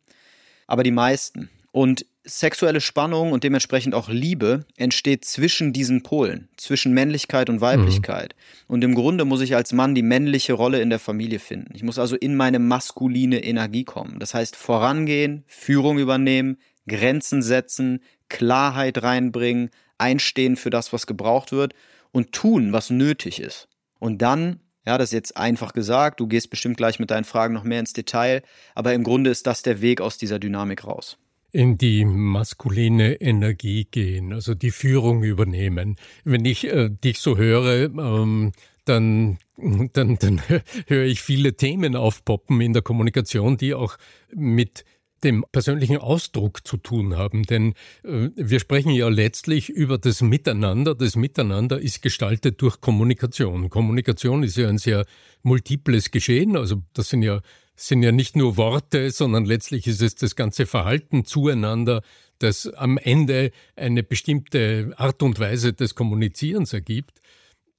aber 0.65 0.81
die 0.81 0.89
meisten. 0.89 1.51
Und 1.71 2.05
sexuelle 2.23 2.81
Spannung 2.81 3.31
und 3.31 3.43
dementsprechend 3.43 3.95
auch 3.95 4.09
Liebe 4.09 4.65
entsteht 4.77 5.25
zwischen 5.25 5.73
diesen 5.73 6.03
Polen, 6.03 6.49
zwischen 6.57 6.93
Männlichkeit 6.93 7.49
und 7.49 7.61
Weiblichkeit. 7.61 8.35
Mhm. 8.35 8.73
Und 8.73 8.83
im 8.83 8.95
Grunde 8.95 9.25
muss 9.25 9.41
ich 9.41 9.55
als 9.55 9.73
Mann 9.73 9.95
die 9.95 10.03
männliche 10.03 10.53
Rolle 10.53 10.81
in 10.81 10.89
der 10.89 10.99
Familie 10.99 11.39
finden. 11.39 11.73
Ich 11.75 11.83
muss 11.83 11.99
also 11.99 12.15
in 12.15 12.35
meine 12.35 12.59
maskuline 12.59 13.43
Energie 13.43 13.83
kommen. 13.83 14.19
Das 14.19 14.33
heißt, 14.33 14.55
vorangehen, 14.55 15.43
Führung 15.47 15.97
übernehmen, 15.97 16.57
Grenzen 16.87 17.41
setzen, 17.41 18.01
Klarheit 18.29 19.01
reinbringen, 19.03 19.69
einstehen 19.97 20.55
für 20.55 20.69
das, 20.69 20.93
was 20.93 21.07
gebraucht 21.07 21.51
wird 21.51 21.73
und 22.11 22.31
tun, 22.31 22.73
was 22.73 22.89
nötig 22.89 23.39
ist. 23.39 23.67
Und 23.99 24.21
dann 24.21 24.61
ja, 24.85 24.97
das 24.97 25.09
ist 25.09 25.13
jetzt 25.13 25.37
einfach 25.37 25.73
gesagt. 25.73 26.19
Du 26.19 26.25
gehst 26.25 26.49
bestimmt 26.49 26.77
gleich 26.77 26.99
mit 26.99 27.11
deinen 27.11 27.25
Fragen 27.25 27.53
noch 27.53 27.65
mehr 27.65 27.79
ins 27.79 27.93
Detail. 27.93 28.41
Aber 28.73 28.93
im 28.93 29.03
Grunde 29.03 29.29
ist 29.29 29.45
das 29.45 29.61
der 29.61 29.81
Weg 29.81 30.01
aus 30.01 30.17
dieser 30.17 30.39
Dynamik 30.39 30.83
raus 30.83 31.17
in 31.51 31.77
die 31.77 32.05
maskuline 32.05 33.19
Energie 33.21 33.85
gehen, 33.85 34.33
also 34.33 34.53
die 34.53 34.71
Führung 34.71 35.23
übernehmen. 35.23 35.95
Wenn 36.23 36.45
ich 36.45 36.65
äh, 36.65 36.89
dich 36.89 37.19
so 37.19 37.37
höre, 37.37 37.89
ähm, 37.97 38.51
dann, 38.85 39.37
dann, 39.93 40.17
dann 40.17 40.41
höre 40.87 41.05
ich 41.05 41.21
viele 41.21 41.55
Themen 41.55 41.95
aufpoppen 41.95 42.61
in 42.61 42.73
der 42.73 42.81
Kommunikation, 42.81 43.57
die 43.57 43.73
auch 43.73 43.97
mit 44.33 44.85
dem 45.23 45.43
persönlichen 45.51 45.97
Ausdruck 45.97 46.65
zu 46.65 46.77
tun 46.77 47.17
haben. 47.17 47.43
Denn 47.43 47.73
äh, 48.03 48.29
wir 48.35 48.59
sprechen 48.59 48.91
ja 48.91 49.09
letztlich 49.09 49.69
über 49.69 49.97
das 49.97 50.21
Miteinander. 50.21 50.95
Das 50.95 51.15
Miteinander 51.15 51.79
ist 51.79 52.01
gestaltet 52.01 52.61
durch 52.61 52.79
Kommunikation. 52.79 53.69
Kommunikation 53.69 54.43
ist 54.43 54.57
ja 54.57 54.69
ein 54.69 54.77
sehr 54.77 55.05
multiples 55.43 56.11
Geschehen. 56.11 56.55
Also 56.55 56.83
das 56.93 57.09
sind 57.09 57.23
ja 57.23 57.41
sind 57.87 58.03
ja 58.03 58.11
nicht 58.11 58.35
nur 58.35 58.57
Worte, 58.57 59.11
sondern 59.11 59.45
letztlich 59.45 59.87
ist 59.87 60.01
es 60.01 60.15
das 60.15 60.35
ganze 60.35 60.65
Verhalten 60.65 61.25
zueinander, 61.25 62.01
das 62.39 62.67
am 62.67 62.97
Ende 62.97 63.51
eine 63.75 64.03
bestimmte 64.03 64.93
Art 64.97 65.21
und 65.23 65.39
Weise 65.39 65.73
des 65.73 65.95
Kommunizierens 65.95 66.73
ergibt. 66.73 67.21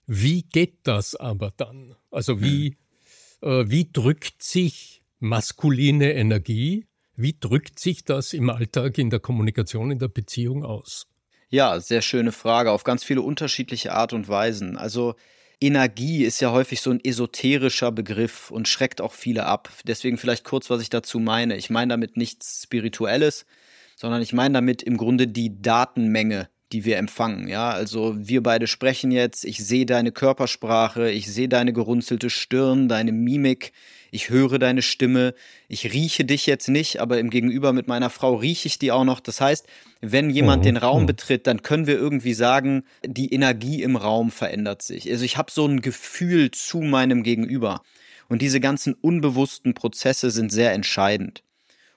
Wie 0.06 0.42
geht 0.42 0.78
das 0.84 1.14
aber 1.14 1.52
dann? 1.56 1.94
Also 2.10 2.42
wie, 2.42 2.76
äh, 3.42 3.64
wie 3.66 3.90
drückt 3.92 4.42
sich 4.42 5.02
maskuline 5.18 6.12
Energie, 6.14 6.86
wie 7.16 7.36
drückt 7.38 7.78
sich 7.78 8.04
das 8.04 8.32
im 8.32 8.48
Alltag, 8.50 8.98
in 8.98 9.10
der 9.10 9.20
Kommunikation, 9.20 9.90
in 9.90 9.98
der 9.98 10.08
Beziehung 10.08 10.64
aus? 10.64 11.06
Ja, 11.50 11.78
sehr 11.80 12.00
schöne 12.00 12.32
Frage, 12.32 12.70
auf 12.70 12.84
ganz 12.84 13.04
viele 13.04 13.22
unterschiedliche 13.22 13.92
Art 13.92 14.12
und 14.12 14.28
Weisen. 14.28 14.76
Also 14.76 15.14
Energie 15.60 16.24
ist 16.24 16.40
ja 16.40 16.52
häufig 16.52 16.80
so 16.80 16.90
ein 16.90 17.04
esoterischer 17.04 17.92
Begriff 17.92 18.50
und 18.50 18.66
schreckt 18.66 19.00
auch 19.00 19.12
viele 19.12 19.44
ab. 19.44 19.70
Deswegen 19.86 20.16
vielleicht 20.16 20.44
kurz, 20.44 20.70
was 20.70 20.80
ich 20.80 20.88
dazu 20.88 21.18
meine. 21.18 21.56
Ich 21.56 21.68
meine 21.68 21.90
damit 21.90 22.16
nichts 22.16 22.62
Spirituelles, 22.62 23.44
sondern 23.94 24.22
ich 24.22 24.32
meine 24.32 24.54
damit 24.54 24.82
im 24.82 24.96
Grunde 24.96 25.28
die 25.28 25.60
Datenmenge, 25.60 26.48
die 26.72 26.86
wir 26.86 26.96
empfangen. 26.96 27.46
Ja, 27.46 27.70
also 27.70 28.14
wir 28.16 28.42
beide 28.42 28.66
sprechen 28.66 29.10
jetzt. 29.10 29.44
Ich 29.44 29.58
sehe 29.62 29.84
deine 29.84 30.12
Körpersprache, 30.12 31.10
ich 31.10 31.30
sehe 31.30 31.48
deine 31.48 31.74
gerunzelte 31.74 32.30
Stirn, 32.30 32.88
deine 32.88 33.12
Mimik, 33.12 33.72
ich 34.10 34.30
höre 34.30 34.58
deine 34.58 34.80
Stimme. 34.80 35.34
Ich 35.68 35.92
rieche 35.92 36.24
dich 36.24 36.46
jetzt 36.46 36.68
nicht, 36.68 37.00
aber 37.00 37.18
im 37.18 37.28
Gegenüber 37.28 37.74
mit 37.74 37.86
meiner 37.86 38.08
Frau 38.08 38.34
rieche 38.36 38.66
ich 38.66 38.78
die 38.78 38.92
auch 38.92 39.04
noch. 39.04 39.20
Das 39.20 39.42
heißt, 39.42 39.66
wenn 40.00 40.30
jemand 40.30 40.62
mhm. 40.62 40.64
den 40.64 40.76
Raum 40.76 41.02
mhm. 41.02 41.06
betritt, 41.06 41.46
dann 41.46 41.62
können 41.62 41.86
wir 41.86 41.96
irgendwie 41.96 42.34
sagen, 42.34 42.84
die 43.04 43.32
Energie 43.32 43.82
im 43.82 43.96
Raum 43.96 44.30
verändert 44.30 44.82
sich. 44.82 45.10
Also 45.10 45.24
ich 45.24 45.36
habe 45.36 45.50
so 45.50 45.66
ein 45.66 45.80
Gefühl 45.80 46.50
zu 46.50 46.80
meinem 46.80 47.22
Gegenüber. 47.22 47.82
Und 48.28 48.42
diese 48.42 48.60
ganzen 48.60 48.94
unbewussten 48.94 49.74
Prozesse 49.74 50.30
sind 50.30 50.52
sehr 50.52 50.72
entscheidend. 50.72 51.42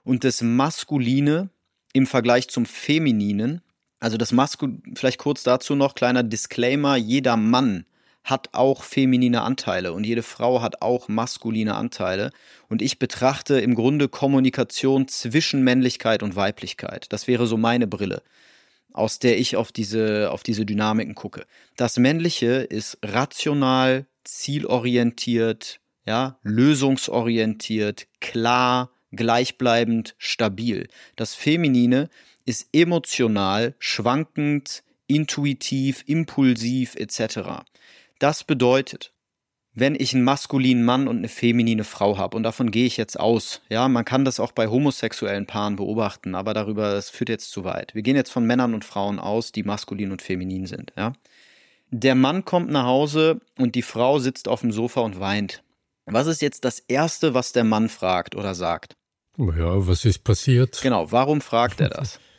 Und 0.04 0.24
das 0.24 0.42
Maskuline 0.42 1.50
im 1.94 2.08
Vergleich 2.08 2.50
zum 2.50 2.66
Femininen 2.66 3.62
also 4.04 4.18
das 4.18 4.34
Maskul, 4.34 4.82
vielleicht 4.96 5.18
kurz 5.18 5.44
dazu 5.44 5.76
noch, 5.76 5.96
kleiner 5.96 6.24
Disclaimer, 6.24 6.98
jeder 6.98 7.38
Mann 7.38 7.86
hat 8.24 8.50
auch 8.54 8.84
feminine 8.84 9.42
Anteile 9.42 9.94
und 9.94 10.06
jede 10.06 10.24
Frau 10.24 10.62
hat 10.62 10.82
auch 10.82 11.08
maskuline 11.10 11.76
Anteile. 11.76 12.32
Und 12.70 12.82
ich 12.82 12.98
betrachte 12.98 13.60
im 13.60 13.76
Grunde 13.76 14.08
Kommunikation 14.08 15.08
zwischen 15.08 15.64
Männlichkeit 15.64 16.24
und 16.24 16.36
Weiblichkeit. 16.36 17.08
Das 17.10 17.28
wäre 17.28 17.48
so 17.48 17.58
meine 17.58 17.86
Brille, 17.86 18.22
aus 18.94 19.20
der 19.20 19.38
ich 19.38 19.58
auf 19.58 19.72
diese, 19.72 20.32
auf 20.32 20.44
diese 20.44 20.66
Dynamiken 20.66 21.16
gucke. 21.16 21.46
Das 21.76 21.98
Männliche 21.98 22.62
ist 22.62 22.98
rational, 23.04 24.06
zielorientiert, 24.24 25.82
ja, 26.06 26.38
lösungsorientiert, 26.44 28.08
klar, 28.22 28.92
gleichbleibend, 29.12 30.16
stabil. 30.18 30.88
Das 31.16 31.36
Feminine 31.36 32.10
ist 32.46 32.68
emotional, 32.74 33.76
schwankend, 33.80 34.84
intuitiv, 35.08 36.04
impulsiv 36.08 36.96
etc. 36.96 37.64
Das 38.24 38.46
bedeutet, 38.46 39.12
wenn 39.74 39.96
ich 40.00 40.14
einen 40.14 40.24
maskulinen 40.24 40.86
Mann 40.86 41.10
und 41.10 41.18
eine 41.18 41.28
feminine 41.28 41.84
Frau 41.84 42.18
habe, 42.18 42.38
und 42.38 42.44
davon 42.44 42.72
gehe 42.72 42.86
ich 42.86 42.96
jetzt 42.96 43.20
aus, 43.20 43.60
ja, 43.68 43.90
man 43.90 44.06
kann 44.06 44.24
das 44.24 44.40
auch 44.40 44.54
bei 44.54 44.70
homosexuellen 44.70 45.46
Paaren 45.46 45.76
beobachten, 45.76 46.34
aber 46.34 46.54
darüber, 46.54 46.94
das 46.94 47.10
führt 47.10 47.28
jetzt 47.28 47.52
zu 47.52 47.66
weit. 47.66 47.94
Wir 47.94 48.02
gehen 48.02 48.16
jetzt 48.16 48.32
von 48.32 48.46
Männern 48.46 48.74
und 48.74 48.86
Frauen 48.86 49.20
aus, 49.20 49.52
die 49.52 49.64
maskulin 49.64 50.14
und 50.14 50.22
feminin 50.22 50.68
sind, 50.68 50.94
ja. 50.96 51.12
Der 51.92 52.16
Mann 52.16 52.46
kommt 52.46 52.72
nach 52.72 52.86
Hause 52.86 53.42
und 53.58 53.76
die 53.76 53.82
Frau 53.82 54.20
sitzt 54.20 54.48
auf 54.48 54.62
dem 54.62 54.72
Sofa 54.72 55.02
und 55.02 55.20
weint. 55.20 55.62
Was 56.06 56.28
ist 56.28 56.42
jetzt 56.42 56.64
das 56.64 56.80
Erste, 56.80 57.34
was 57.34 57.52
der 57.52 57.66
Mann 57.66 57.90
fragt 57.90 58.38
oder 58.38 58.56
sagt? 58.56 58.96
Ja, 59.38 59.86
was 59.86 60.06
ist 60.06 60.24
passiert? 60.24 60.80
Genau, 60.82 61.12
warum 61.12 61.42
fragt 61.42 61.82
er 61.82 61.90
das? 61.90 62.22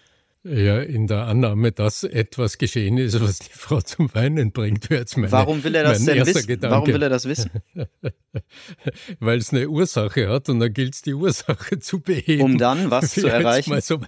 Ja, 0.46 0.78
in 0.80 1.07
der 1.07 1.26
Annahme, 1.26 1.72
dass 1.72 2.04
etwas 2.04 2.59
geschehen 2.59 2.98
ist, 2.98 3.18
was 3.18 3.38
die 3.38 3.50
Frau 3.50 3.80
zum 3.80 4.12
Weinen 4.14 4.52
bringt, 4.52 4.90
wäre 4.90 5.00
jetzt 5.00 5.16
meine, 5.16 5.33
Warum 5.33 5.64
will 5.64 5.74
er 5.74 5.85
das 5.85 6.04
denn 6.04 6.26
wissen? 6.26 6.46
Gedanke. 6.46 6.74
Warum 6.74 6.88
will 6.88 7.02
er 7.02 7.09
das 7.09 7.24
wissen? 7.24 7.50
Weil 9.20 9.38
es 9.38 9.54
eine 9.54 9.70
Ursache 9.70 10.28
hat 10.28 10.50
und 10.50 10.61
dann 10.61 10.70
gilt 10.74 10.96
es, 10.96 11.00
die 11.02 11.14
Ursache 11.14 11.78
zu 11.80 12.00
beheben. 12.00 12.42
Um 12.42 12.59
dann 12.59 12.90
was 12.90 13.14
zu 13.14 13.26
erreichen? 13.26 13.80
So, 13.80 14.00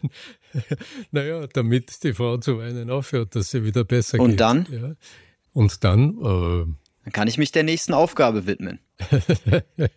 naja, 1.11 1.47
damit 1.55 2.03
die 2.05 2.13
Frau 2.13 2.37
zu 2.37 2.59
weinen 2.59 2.91
aufhört, 2.91 3.35
dass 3.35 3.51
sie 3.51 3.65
wieder 3.65 3.85
besser 3.85 4.21
und 4.21 4.33
geht. 4.33 4.41
Dann? 4.41 4.67
Ja. 4.71 4.95
Und 5.55 5.85
dann? 5.85 6.19
Äh, 6.19 6.67
dann 7.05 7.13
kann 7.13 7.29
ich 7.29 7.39
mich 7.39 7.51
der 7.51 7.63
nächsten 7.63 7.95
Aufgabe 7.95 8.47
widmen. 8.47 8.81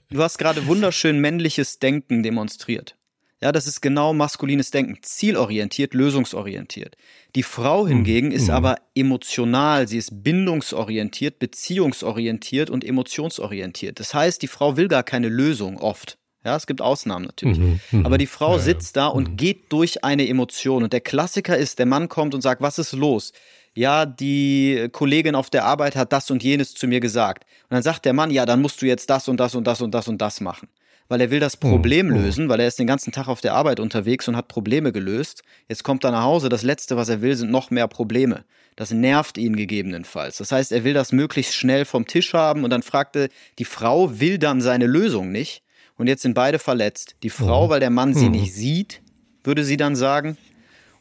du 0.10 0.24
hast 0.24 0.38
gerade 0.38 0.68
wunderschön 0.68 1.20
männliches 1.20 1.80
Denken 1.80 2.24
demonstriert. 2.24 2.96
Ja, 3.42 3.54
das 3.54 3.68
ist 3.68 3.82
genau 3.82 4.14
maskulines 4.14 4.70
Denken, 4.70 4.98
zielorientiert, 5.02 5.94
lösungsorientiert. 5.94 6.98
Die 7.36 7.44
Frau 7.44 7.84
hm, 7.84 7.88
hingegen 7.88 8.28
mhm. 8.28 8.34
ist 8.34 8.50
aber 8.50 8.76
emotional, 8.96 9.88
sie 9.88 9.98
ist 9.98 10.24
bindungsorientiert, 10.24 11.40
beziehungsorientiert 11.40 12.70
und 12.70 12.84
emotionsorientiert. 12.84 14.00
Das 14.00 14.14
heißt, 14.14 14.42
die 14.42 14.48
Frau 14.48 14.76
will 14.76 14.90
gar 14.90 15.04
keine 15.04 15.30
Lösung 15.30 15.78
oft. 15.78 16.18
Ja, 16.44 16.56
es 16.56 16.68
gibt 16.68 16.82
Ausnahmen 16.82 17.26
natürlich. 17.26 17.60
Mhm, 17.60 17.80
mh. 17.92 18.06
Aber 18.06 18.18
die 18.18 18.26
Frau 18.26 18.54
ja, 18.54 18.60
sitzt 18.60 18.98
da 18.98 19.08
und 19.08 19.32
mhm. 19.32 19.38
geht 19.38 19.72
durch 19.72 20.04
eine 20.04 20.28
Emotion. 20.28 20.84
Und 20.84 20.92
der 20.92 21.02
Klassiker 21.02 21.58
ist, 21.58 21.80
der 21.80 21.86
Mann 21.86 22.10
kommt 22.10 22.34
und 22.34 22.42
sagt, 22.42 22.62
was 22.62 22.80
ist 22.80 22.94
los? 22.94 23.32
Ja, 23.74 24.06
die 24.06 24.90
Kollegin 24.92 25.36
auf 25.36 25.50
der 25.50 25.64
Arbeit 25.66 25.96
hat 25.96 26.12
das 26.12 26.32
und 26.32 26.44
jenes 26.44 26.74
zu 26.74 26.88
mir 26.88 27.00
gesagt. 27.00 27.46
Und 27.70 27.76
dann 27.76 27.84
sagt 27.84 28.04
der 28.04 28.14
Mann, 28.14 28.32
ja, 28.32 28.46
dann 28.46 28.62
musst 28.62 28.82
du 28.82 28.86
jetzt 28.86 29.10
das 29.10 29.28
und 29.28 29.38
das 29.38 29.54
und 29.54 29.66
das 29.66 29.82
und 29.82 29.92
das 29.92 30.08
und 30.08 30.18
das 30.20 30.42
machen 30.42 30.68
weil 31.10 31.20
er 31.20 31.32
will 31.32 31.42
das 31.42 31.54
hm, 31.54 31.60
Problem 31.60 32.08
hm. 32.08 32.24
lösen, 32.24 32.50
weil 32.50 32.62
er 32.62 32.68
ist 32.68 32.80
den 32.80 32.88
ganzen 32.88 33.12
Tag 33.12 33.28
auf 33.28 33.42
der 33.42 33.54
Arbeit 33.54 33.82
unterwegs 33.82 34.28
und 34.30 34.38
hat 34.38 34.48
Probleme 34.48 34.94
gelöst. 34.94 35.44
Jetzt 35.68 35.84
kommt 35.84 36.06
er 36.06 36.12
nach 36.12 36.24
Hause, 36.24 36.48
das 36.48 36.64
Letzte, 36.64 36.96
was 36.96 37.10
er 37.10 37.22
will, 37.22 37.36
sind 37.36 37.52
noch 37.52 37.72
mehr 37.72 37.88
Probleme. 37.88 38.46
Das 38.78 38.92
nervt 38.92 39.38
ihn 39.38 39.58
gegebenenfalls. 39.58 40.38
Das 40.38 40.54
heißt, 40.54 40.72
er 40.72 40.86
will 40.86 40.94
das 40.94 41.12
möglichst 41.12 41.54
schnell 41.54 41.84
vom 41.84 42.08
Tisch 42.08 42.34
haben 42.34 42.64
und 42.64 42.70
dann 42.70 42.84
fragte, 42.84 43.30
die 43.58 43.66
Frau 43.66 44.22
will 44.22 44.38
dann 44.38 44.62
seine 44.62 44.86
Lösung 44.86 45.32
nicht 45.32 45.64
und 45.98 46.08
jetzt 46.08 46.22
sind 46.22 46.36
beide 46.36 46.60
verletzt. 46.60 47.16
Die 47.24 47.30
Frau, 47.30 47.64
hm. 47.64 47.70
weil 47.72 47.80
der 47.82 47.90
Mann 47.90 48.14
sie 48.14 48.30
nicht 48.30 48.54
sieht, 48.54 49.02
würde 49.44 49.66
sie 49.66 49.78
dann 49.78 49.96
sagen, 49.96 50.38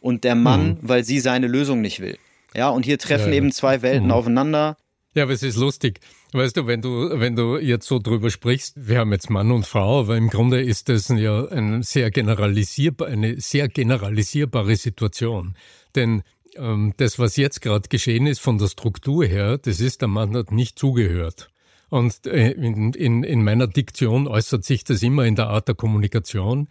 und 0.01 0.25
der 0.25 0.35
Mann, 0.35 0.79
weil 0.81 1.05
sie 1.05 1.21
seine 1.21 1.49
Lösung 1.49 1.81
nicht 1.81 2.01
will. 2.01 2.19
Ja, 2.55 2.71
und 2.71 2.85
hier 2.85 2.99
treffen 2.99 3.31
ja, 3.31 3.37
eben 3.37 3.53
zwei 3.53 3.83
Welten 3.83 4.05
hm. 4.07 4.13
aufeinander. 4.13 4.77
Ja, 5.15 5.25
aber 5.25 5.33
es 5.33 5.43
ist 5.43 5.57
lustig. 5.57 6.01
Weißt 6.33 6.57
du, 6.57 6.67
wenn 6.67 6.83
du, 6.83 7.11
wenn 7.19 7.35
du 7.35 7.57
jetzt 7.57 7.87
so 7.87 7.99
drüber 7.99 8.31
sprichst, 8.31 8.75
wir 8.77 8.99
haben 8.99 9.13
jetzt 9.13 9.31
Mann 9.31 9.51
und 9.51 9.67
Frau, 9.67 10.01
aber 10.01 10.17
im 10.17 10.29
Grunde 10.29 10.63
ist 10.63 10.89
das 10.89 11.09
ja 11.09 11.47
ein 11.47 11.83
sehr 11.83 12.11
generalisierbar, 12.11 13.09
eine 13.09 13.41
sehr 13.41 13.69
generalisierbare 13.69 14.77
Situation. 14.77 15.55
Denn 15.95 16.23
ähm, 16.57 16.93
das, 16.99 17.19
was 17.19 17.37
jetzt 17.37 17.63
gerade 17.63 17.89
geschehen 17.89 18.27
ist 18.27 18.41
von 18.41 18.59
der 18.59 18.69
Struktur 18.69 19.25
her, 19.25 19.59
das 19.59 19.81
ist, 19.81 20.03
der 20.03 20.09
Mann 20.09 20.37
hat 20.37 20.53
nicht 20.53 20.79
zugehört. 20.79 21.51
Und 21.89 22.27
äh, 22.27 22.51
in, 22.51 22.93
in, 22.93 23.23
in 23.23 23.43
meiner 23.43 23.67
Diktion 23.67 24.29
äußert 24.29 24.65
sich 24.65 24.85
das 24.85 25.03
immer 25.03 25.25
in 25.25 25.37
der 25.37 25.49
Art 25.49 25.69
der 25.69 25.75
Kommunikation. 25.75 26.69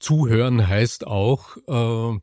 Zuhören 0.00 0.66
heißt 0.66 1.06
auch, 1.06 1.56
äh, 1.68 2.18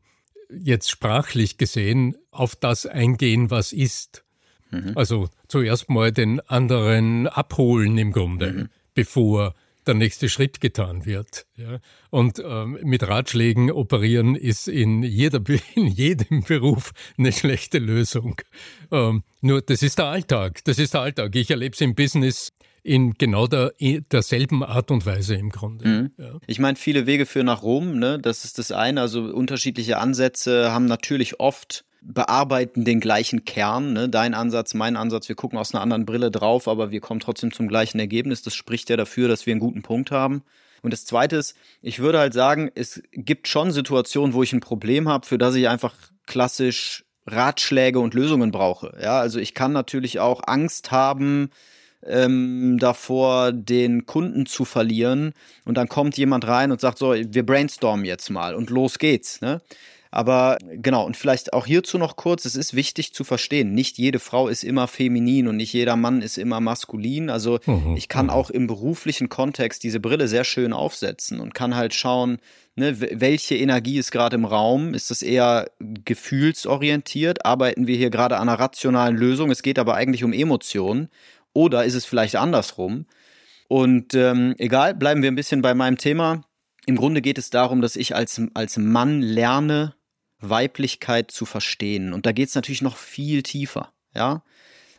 jetzt 0.50 0.90
sprachlich 0.90 1.56
gesehen, 1.56 2.16
auf 2.30 2.54
das 2.54 2.86
eingehen, 2.86 3.50
was 3.50 3.72
ist. 3.72 4.23
Mhm. 4.74 4.92
Also 4.94 5.28
zuerst 5.48 5.88
mal 5.88 6.12
den 6.12 6.40
anderen 6.40 7.26
abholen 7.26 7.96
im 7.98 8.12
Grunde, 8.12 8.52
mhm. 8.52 8.68
bevor 8.94 9.54
der 9.86 9.94
nächste 9.94 10.28
Schritt 10.28 10.60
getan 10.60 11.04
wird. 11.04 11.46
Ja. 11.56 11.78
Und 12.10 12.42
ähm, 12.44 12.78
mit 12.82 13.06
Ratschlägen 13.06 13.70
operieren 13.70 14.34
ist 14.34 14.68
in, 14.68 15.02
jeder, 15.02 15.40
in 15.74 15.86
jedem 15.86 16.42
Beruf 16.42 16.92
eine 17.18 17.32
schlechte 17.32 17.78
Lösung. 17.78 18.40
Ähm, 18.90 19.22
nur 19.40 19.62
das 19.62 19.82
ist 19.82 19.98
der 19.98 20.06
Alltag. 20.06 20.64
Das 20.64 20.78
ist 20.78 20.94
der 20.94 21.02
Alltag. 21.02 21.34
Ich 21.36 21.50
erlebe 21.50 21.74
es 21.74 21.80
im 21.80 21.94
Business 21.94 22.52
in 22.82 23.14
genau 23.14 23.46
der, 23.46 23.72
derselben 24.12 24.62
Art 24.62 24.90
und 24.90 25.06
Weise 25.06 25.34
im 25.34 25.50
Grunde. 25.50 25.88
Mhm. 25.88 26.10
Ja. 26.18 26.38
Ich 26.46 26.58
meine, 26.58 26.76
viele 26.76 27.06
Wege 27.06 27.24
führen 27.24 27.46
nach 27.46 27.62
Rom, 27.62 27.98
ne? 27.98 28.18
Das 28.18 28.44
ist 28.44 28.58
das 28.58 28.72
eine. 28.72 29.00
Also 29.00 29.22
unterschiedliche 29.22 29.98
Ansätze 29.98 30.70
haben 30.70 30.84
natürlich 30.84 31.40
oft 31.40 31.84
bearbeiten 32.04 32.84
den 32.84 33.00
gleichen 33.00 33.44
Kern, 33.44 33.92
ne? 33.92 34.08
dein 34.08 34.34
Ansatz, 34.34 34.74
mein 34.74 34.96
Ansatz, 34.96 35.28
wir 35.28 35.36
gucken 35.36 35.58
aus 35.58 35.74
einer 35.74 35.82
anderen 35.82 36.04
Brille 36.04 36.30
drauf, 36.30 36.68
aber 36.68 36.90
wir 36.90 37.00
kommen 37.00 37.20
trotzdem 37.20 37.52
zum 37.52 37.66
gleichen 37.66 37.98
Ergebnis. 37.98 38.42
Das 38.42 38.54
spricht 38.54 38.90
ja 38.90 38.96
dafür, 38.96 39.28
dass 39.28 39.46
wir 39.46 39.52
einen 39.52 39.60
guten 39.60 39.82
Punkt 39.82 40.10
haben. 40.10 40.42
Und 40.82 40.92
das 40.92 41.06
Zweite 41.06 41.36
ist, 41.36 41.56
ich 41.80 42.00
würde 42.00 42.18
halt 42.18 42.34
sagen, 42.34 42.70
es 42.74 43.02
gibt 43.12 43.48
schon 43.48 43.72
Situationen, 43.72 44.34
wo 44.34 44.42
ich 44.42 44.52
ein 44.52 44.60
Problem 44.60 45.08
habe, 45.08 45.26
für 45.26 45.38
das 45.38 45.54
ich 45.54 45.68
einfach 45.68 45.94
klassisch 46.26 47.04
Ratschläge 47.26 48.00
und 48.00 48.12
Lösungen 48.12 48.50
brauche. 48.50 48.94
Ja, 49.00 49.18
also 49.18 49.38
ich 49.38 49.54
kann 49.54 49.72
natürlich 49.72 50.20
auch 50.20 50.42
Angst 50.46 50.90
haben, 50.90 51.50
ähm, 52.06 52.76
davor, 52.78 53.52
den 53.52 54.04
Kunden 54.06 54.46
zu 54.46 54.64
verlieren. 54.64 55.32
Und 55.64 55.78
dann 55.78 55.88
kommt 55.88 56.16
jemand 56.18 56.46
rein 56.46 56.70
und 56.70 56.80
sagt 56.80 56.98
so, 56.98 57.14
wir 57.14 57.46
brainstormen 57.46 58.04
jetzt 58.04 58.30
mal 58.30 58.54
und 58.54 58.70
los 58.70 58.98
geht's. 58.98 59.40
Ne? 59.40 59.62
Aber 60.14 60.58
genau, 60.70 61.04
und 61.04 61.16
vielleicht 61.16 61.54
auch 61.54 61.66
hierzu 61.66 61.98
noch 61.98 62.14
kurz, 62.14 62.44
es 62.44 62.54
ist 62.54 62.74
wichtig 62.74 63.12
zu 63.12 63.24
verstehen, 63.24 63.74
nicht 63.74 63.98
jede 63.98 64.20
Frau 64.20 64.46
ist 64.46 64.62
immer 64.62 64.86
feminin 64.86 65.48
und 65.48 65.56
nicht 65.56 65.72
jeder 65.72 65.96
Mann 65.96 66.22
ist 66.22 66.38
immer 66.38 66.60
maskulin. 66.60 67.30
Also 67.30 67.58
mhm. 67.66 67.96
ich 67.96 68.08
kann 68.08 68.26
mhm. 68.26 68.30
auch 68.30 68.50
im 68.50 68.68
beruflichen 68.68 69.28
Kontext 69.28 69.82
diese 69.82 69.98
Brille 69.98 70.28
sehr 70.28 70.44
schön 70.44 70.72
aufsetzen 70.72 71.40
und 71.40 71.52
kann 71.52 71.74
halt 71.74 71.94
schauen, 71.94 72.38
ne, 72.76 73.00
welche 73.00 73.56
Energie 73.56 73.98
ist 73.98 74.12
gerade 74.12 74.36
im 74.36 74.44
Raum? 74.44 74.94
Ist 74.94 75.10
das 75.10 75.20
eher 75.20 75.68
gefühlsorientiert? 75.80 77.44
Arbeiten 77.44 77.88
wir 77.88 77.96
hier 77.96 78.10
gerade 78.10 78.36
an 78.36 78.48
einer 78.48 78.60
rationalen 78.60 79.16
Lösung? 79.16 79.50
Es 79.50 79.64
geht 79.64 79.80
aber 79.80 79.96
eigentlich 79.96 80.22
um 80.22 80.32
Emotionen. 80.32 81.08
Oder 81.54 81.84
ist 81.84 81.94
es 81.94 82.04
vielleicht 82.04 82.36
andersrum? 82.36 83.06
Und 83.66 84.14
ähm, 84.14 84.54
egal, 84.58 84.94
bleiben 84.94 85.22
wir 85.22 85.32
ein 85.32 85.34
bisschen 85.34 85.60
bei 85.60 85.74
meinem 85.74 85.98
Thema. 85.98 86.44
Im 86.86 86.94
Grunde 86.94 87.20
geht 87.20 87.38
es 87.38 87.50
darum, 87.50 87.80
dass 87.80 87.96
ich 87.96 88.14
als, 88.14 88.40
als 88.54 88.76
Mann 88.76 89.22
lerne, 89.22 89.94
Weiblichkeit 90.48 91.30
zu 91.30 91.46
verstehen. 91.46 92.12
Und 92.12 92.26
da 92.26 92.32
geht 92.32 92.48
es 92.48 92.54
natürlich 92.54 92.82
noch 92.82 92.96
viel 92.96 93.42
tiefer, 93.42 93.92
ja. 94.14 94.42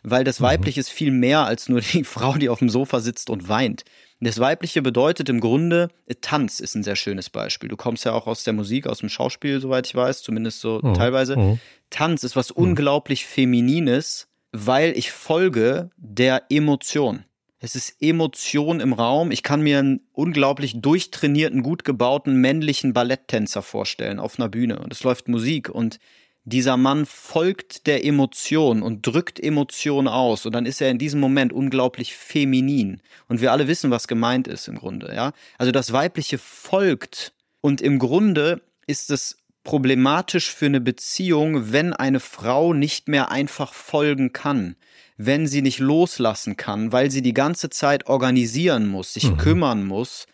weil 0.03 0.23
das 0.23 0.39
mhm. 0.39 0.45
Weibliche 0.45 0.79
ist 0.79 0.89
viel 0.89 1.11
mehr 1.11 1.45
als 1.45 1.69
nur 1.69 1.81
die 1.81 2.03
Frau, 2.05 2.33
die 2.33 2.49
auf 2.49 2.59
dem 2.59 2.69
Sofa 2.69 2.99
sitzt 2.99 3.29
und 3.29 3.49
weint. 3.49 3.83
Das 4.21 4.39
Weibliche 4.39 4.81
bedeutet 4.81 5.27
im 5.29 5.41
Grunde, 5.41 5.89
Tanz 6.21 6.59
ist 6.59 6.75
ein 6.75 6.83
sehr 6.83 6.95
schönes 6.95 7.29
Beispiel. 7.29 7.69
Du 7.69 7.75
kommst 7.75 8.05
ja 8.05 8.13
auch 8.13 8.27
aus 8.27 8.43
der 8.43 8.53
Musik, 8.53 8.87
aus 8.87 8.99
dem 8.99 9.09
Schauspiel, 9.09 9.59
soweit 9.59 9.87
ich 9.87 9.95
weiß, 9.95 10.23
zumindest 10.23 10.61
so 10.61 10.79
oh, 10.81 10.93
teilweise. 10.93 11.35
Oh. 11.37 11.59
Tanz 11.89 12.23
ist 12.23 12.35
was 12.35 12.49
unglaublich 12.49 13.25
Feminines, 13.25 14.27
weil 14.51 14.97
ich 14.97 15.11
folge 15.11 15.89
der 15.97 16.43
Emotion. 16.49 17.25
Es 17.65 17.73
ist 17.73 17.95
Emotion 17.99 18.79
im 18.79 18.93
Raum. 18.93 19.31
Ich 19.31 19.41
kann 19.41 19.59
mir 19.59 19.79
einen 19.79 20.01
unglaublich 20.13 20.81
durchtrainierten, 20.81 21.63
gut 21.63 21.83
gebauten 21.83 22.35
männlichen 22.35 22.93
Balletttänzer 22.93 23.63
vorstellen 23.63 24.19
auf 24.19 24.37
einer 24.37 24.49
Bühne. 24.49 24.77
Und 24.77 24.93
es 24.93 25.01
läuft 25.01 25.27
Musik 25.27 25.69
und 25.69 25.97
dieser 26.43 26.77
Mann 26.77 27.07
folgt 27.07 27.87
der 27.87 28.05
Emotion 28.05 28.83
und 28.83 29.07
drückt 29.07 29.39
Emotion 29.43 30.07
aus 30.07 30.45
und 30.45 30.53
dann 30.53 30.67
ist 30.67 30.79
er 30.79 30.91
in 30.91 30.99
diesem 30.99 31.19
Moment 31.19 31.53
unglaublich 31.53 32.15
feminin 32.15 33.01
und 33.29 33.41
wir 33.41 33.51
alle 33.51 33.67
wissen, 33.67 33.89
was 33.89 34.07
gemeint 34.07 34.47
ist 34.47 34.67
im 34.67 34.75
Grunde, 34.75 35.11
ja? 35.15 35.33
Also 35.57 35.71
das 35.71 35.91
weibliche 35.91 36.37
folgt 36.37 37.33
und 37.61 37.81
im 37.81 37.97
Grunde 37.97 38.61
ist 38.85 39.09
es 39.09 39.39
problematisch 39.63 40.53
für 40.53 40.67
eine 40.67 40.81
Beziehung, 40.81 41.71
wenn 41.71 41.93
eine 41.93 42.19
Frau 42.19 42.73
nicht 42.73 43.07
mehr 43.07 43.31
einfach 43.31 43.73
folgen 43.73 44.31
kann, 44.31 44.75
wenn 45.17 45.47
sie 45.47 45.61
nicht 45.61 45.79
loslassen 45.79 46.57
kann, 46.57 46.91
weil 46.91 47.11
sie 47.11 47.21
die 47.21 47.33
ganze 47.33 47.69
Zeit 47.69 48.07
organisieren 48.07 48.87
muss, 48.87 49.13
sich 49.13 49.31
mhm. 49.31 49.37
kümmern 49.37 49.85
muss, 49.85 50.27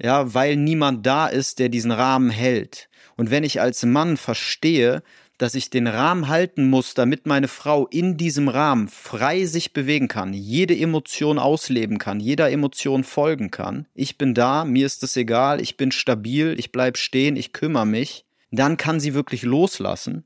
ja, 0.00 0.32
weil 0.34 0.56
niemand 0.56 1.06
da 1.06 1.26
ist, 1.26 1.58
der 1.58 1.68
diesen 1.68 1.90
Rahmen 1.90 2.30
hält. 2.30 2.88
Und 3.16 3.30
wenn 3.30 3.44
ich 3.44 3.60
als 3.60 3.84
Mann 3.84 4.16
verstehe, 4.16 5.02
dass 5.38 5.54
ich 5.54 5.70
den 5.70 5.86
Rahmen 5.86 6.28
halten 6.28 6.68
muss, 6.68 6.94
damit 6.94 7.26
meine 7.26 7.48
Frau 7.48 7.86
in 7.86 8.16
diesem 8.16 8.48
Rahmen 8.48 8.88
frei 8.88 9.46
sich 9.46 9.72
bewegen 9.72 10.08
kann, 10.08 10.32
jede 10.32 10.76
Emotion 10.76 11.38
ausleben 11.38 11.98
kann, 11.98 12.18
jeder 12.18 12.50
Emotion 12.50 13.04
folgen 13.04 13.52
kann. 13.52 13.86
Ich 13.94 14.18
bin 14.18 14.34
da, 14.34 14.64
mir 14.64 14.84
ist 14.84 15.02
es 15.04 15.16
egal, 15.16 15.60
ich 15.60 15.76
bin 15.76 15.92
stabil, 15.92 16.56
ich 16.58 16.72
bleib 16.72 16.98
stehen, 16.98 17.36
ich 17.36 17.52
kümmere 17.52 17.86
mich. 17.86 18.24
Dann 18.50 18.76
kann 18.76 18.98
sie 18.98 19.14
wirklich 19.14 19.42
loslassen. 19.42 20.24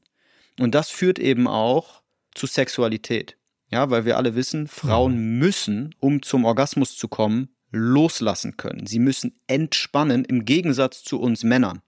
Und 0.59 0.75
das 0.75 0.88
führt 0.88 1.19
eben 1.19 1.47
auch 1.47 2.03
zu 2.35 2.47
Sexualität. 2.47 3.37
Ja, 3.72 3.88
weil 3.90 4.04
wir 4.04 4.18
alle 4.18 4.35
wissen, 4.35 4.68
Frauen 4.68 5.14
mhm. 5.14 5.38
müssen, 5.38 5.94
um 5.98 6.22
zum 6.22 6.44
Orgasmus 6.44 6.96
zu 6.96 7.08
kommen, 7.08 7.48
loslassen 7.70 8.58
können. 8.58 8.87
Sie 8.87 8.98
müssen 8.98 9.40
entspannen 9.46 10.26
im 10.26 10.44
Gegensatz 10.44 11.02
zu 11.02 11.18
uns 11.18 11.42
Männern. 11.42 11.80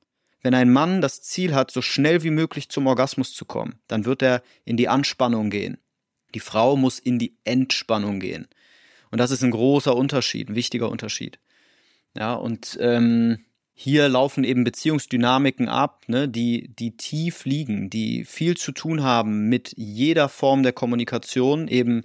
Wenn 0.43 0.55
ein 0.55 0.73
Mann 0.73 1.03
das 1.03 1.23
Ziel 1.23 1.55
hat, 1.55 1.71
so 1.71 1.83
schnell 1.83 2.23
wie 2.23 2.31
möglich 2.31 2.71
zum 2.71 2.87
Orgasmus 2.87 3.35
zu 3.35 3.45
kommen, 3.45 3.81
dann 3.87 4.07
wird 4.07 4.23
er 4.23 4.43
in 4.65 4.77
die 4.77 4.89
Anspannung 4.89 5.51
gehen. 5.51 5.79
Die 6.35 6.41
Frau 6.41 6.77
muss 6.77 6.99
in 6.99 7.19
die 7.19 7.37
Entspannung 7.45 8.19
gehen. 8.19 8.49
Und 9.11 9.19
das 9.19 9.31
ist 9.31 9.45
ein 9.45 9.51
großer 9.51 9.95
Unterschied, 9.95 10.49
ein 10.49 10.55
wichtiger 10.55 10.91
Unterschied. 10.91 11.39
Ja, 12.17 12.35
und 12.35 12.79
ähm, 12.81 13.45
hier 13.75 14.09
laufen 14.09 14.45
eben 14.45 14.65
Beziehungsdynamiken 14.65 15.69
ab, 15.69 16.05
ne, 16.07 16.29
die, 16.29 16.69
die 16.69 16.97
tief 16.97 17.45
liegen, 17.45 17.91
die 17.91 18.25
viel 18.25 18.57
zu 18.57 18.73
tun 18.73 19.03
haben 19.03 19.49
mit 19.49 19.75
jeder 19.77 20.29
Form 20.29 20.63
der 20.63 20.73
Kommunikation, 20.73 21.69
eben 21.69 22.03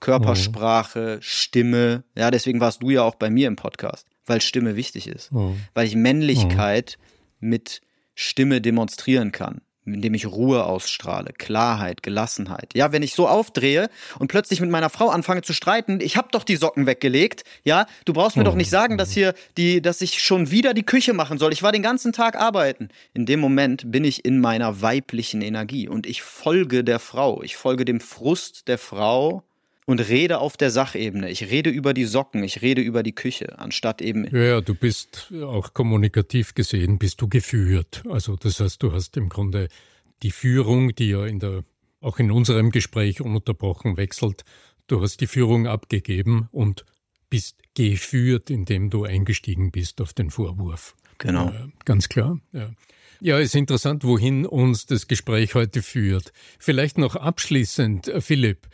Körpersprache, 0.00 1.16
mhm. 1.16 1.22
Stimme. 1.22 2.04
Ja, 2.16 2.30
deswegen 2.32 2.60
warst 2.60 2.82
du 2.82 2.90
ja 2.90 3.02
auch 3.02 3.14
bei 3.14 3.30
mir 3.30 3.46
im 3.46 3.56
Podcast, 3.56 4.06
weil 4.26 4.40
Stimme 4.40 4.74
wichtig 4.74 5.06
ist. 5.06 5.30
Mhm. 5.30 5.60
Weil 5.74 5.86
ich 5.86 5.94
Männlichkeit 5.94 6.98
mhm 6.98 7.12
mit 7.42 7.82
Stimme 8.14 8.60
demonstrieren 8.60 9.32
kann, 9.32 9.60
indem 9.84 10.14
ich 10.14 10.26
Ruhe 10.26 10.64
ausstrahle, 10.64 11.32
Klarheit, 11.36 12.02
Gelassenheit. 12.02 12.70
Ja, 12.74 12.92
wenn 12.92 13.02
ich 13.02 13.14
so 13.14 13.28
aufdrehe 13.28 13.88
und 14.18 14.28
plötzlich 14.28 14.60
mit 14.60 14.70
meiner 14.70 14.90
Frau 14.90 15.08
anfange 15.08 15.42
zu 15.42 15.52
streiten, 15.52 16.00
ich 16.00 16.16
habe 16.16 16.28
doch 16.30 16.44
die 16.44 16.56
Socken 16.56 16.86
weggelegt, 16.86 17.44
ja, 17.64 17.86
du 18.04 18.12
brauchst 18.12 18.36
mir 18.36 18.44
doch 18.44 18.54
nicht 18.54 18.70
sagen, 18.70 18.98
dass 18.98 19.12
hier 19.12 19.34
die 19.56 19.82
dass 19.82 20.00
ich 20.00 20.22
schon 20.22 20.50
wieder 20.50 20.74
die 20.74 20.84
Küche 20.84 21.12
machen 21.12 21.38
soll. 21.38 21.52
Ich 21.52 21.62
war 21.62 21.72
den 21.72 21.82
ganzen 21.82 22.12
Tag 22.12 22.36
arbeiten. 22.36 22.88
In 23.14 23.26
dem 23.26 23.40
Moment 23.40 23.90
bin 23.90 24.04
ich 24.04 24.24
in 24.24 24.40
meiner 24.40 24.82
weiblichen 24.82 25.42
Energie 25.42 25.88
und 25.88 26.06
ich 26.06 26.22
folge 26.22 26.84
der 26.84 26.98
Frau, 26.98 27.42
ich 27.42 27.56
folge 27.56 27.84
dem 27.84 28.00
Frust 28.00 28.68
der 28.68 28.78
Frau 28.78 29.44
und 29.86 30.00
rede 30.00 30.38
auf 30.38 30.56
der 30.56 30.70
Sachebene. 30.70 31.30
Ich 31.30 31.50
rede 31.50 31.70
über 31.70 31.94
die 31.94 32.04
Socken, 32.04 32.44
ich 32.44 32.62
rede 32.62 32.82
über 32.82 33.02
die 33.02 33.14
Küche, 33.14 33.58
anstatt 33.58 34.00
eben. 34.00 34.24
Ja, 34.34 34.42
ja, 34.42 34.60
du 34.60 34.74
bist 34.74 35.32
auch 35.42 35.74
kommunikativ 35.74 36.54
gesehen, 36.54 36.98
bist 36.98 37.20
du 37.20 37.28
geführt. 37.28 38.02
Also 38.08 38.36
das 38.36 38.60
heißt, 38.60 38.82
du 38.82 38.92
hast 38.92 39.16
im 39.16 39.28
Grunde 39.28 39.68
die 40.22 40.30
Führung, 40.30 40.94
die 40.94 41.10
ja 41.10 41.26
in 41.26 41.40
der, 41.40 41.64
auch 42.00 42.18
in 42.18 42.30
unserem 42.30 42.70
Gespräch 42.70 43.20
ununterbrochen 43.20 43.96
wechselt, 43.96 44.44
du 44.86 45.00
hast 45.00 45.20
die 45.20 45.26
Führung 45.26 45.66
abgegeben 45.66 46.48
und 46.52 46.84
bist 47.28 47.56
geführt, 47.74 48.50
indem 48.50 48.90
du 48.90 49.04
eingestiegen 49.04 49.72
bist 49.72 50.00
auf 50.00 50.12
den 50.12 50.30
Vorwurf. 50.30 50.94
Genau. 51.18 51.46
Ja, 51.46 51.68
ganz 51.84 52.08
klar. 52.08 52.38
Ja. 52.52 52.70
Ja, 53.20 53.38
ist 53.38 53.54
interessant, 53.54 54.02
wohin 54.02 54.44
uns 54.44 54.86
das 54.86 55.06
Gespräch 55.06 55.54
heute 55.54 55.80
führt. 55.80 56.32
Vielleicht 56.58 56.98
noch 56.98 57.14
abschließend, 57.14 58.12
Philipp, 58.18 58.66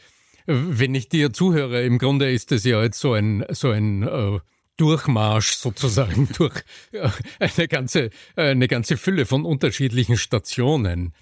wenn 0.49 0.95
ich 0.95 1.11
dir 1.11 1.33
zuhöre, 1.33 1.85
im 1.85 1.99
Grunde 1.99 2.33
ist 2.33 2.53
es 2.53 2.65
ja 2.65 2.83
jetzt 2.83 2.99
so 2.99 3.13
ein, 3.13 3.45
so 3.51 3.71
ein 3.71 4.03
äh, 4.03 4.39
Durchmarsch 4.79 5.53
sozusagen 5.53 6.27
durch 6.39 6.63
äh, 6.93 7.11
eine 7.39 7.69
ganze, 7.69 8.09
eine 8.35 8.67
ganze 8.67 8.97
Fülle 8.97 9.27
von 9.27 9.45
unterschiedlichen 9.45 10.17
Stationen 10.17 11.13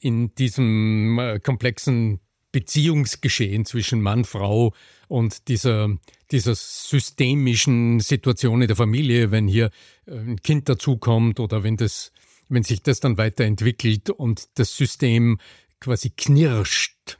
in 0.00 0.32
diesem 0.36 1.18
äh, 1.18 1.40
komplexen 1.40 2.20
Beziehungsgeschehen 2.52 3.64
zwischen 3.64 4.00
Mann, 4.00 4.24
Frau 4.24 4.72
und 5.08 5.48
dieser, 5.48 5.88
dieser 6.30 6.54
systemischen 6.54 7.98
Situation 7.98 8.62
in 8.62 8.68
der 8.68 8.76
Familie, 8.76 9.32
wenn 9.32 9.48
hier 9.48 9.70
äh, 10.06 10.12
ein 10.12 10.40
Kind 10.42 10.68
dazukommt 10.68 11.40
oder 11.40 11.64
wenn 11.64 11.76
das, 11.76 12.12
wenn 12.48 12.62
sich 12.62 12.84
das 12.84 13.00
dann 13.00 13.18
weiterentwickelt 13.18 14.10
und 14.10 14.46
das 14.60 14.76
System 14.76 15.38
quasi 15.80 16.10
knirscht 16.10 17.18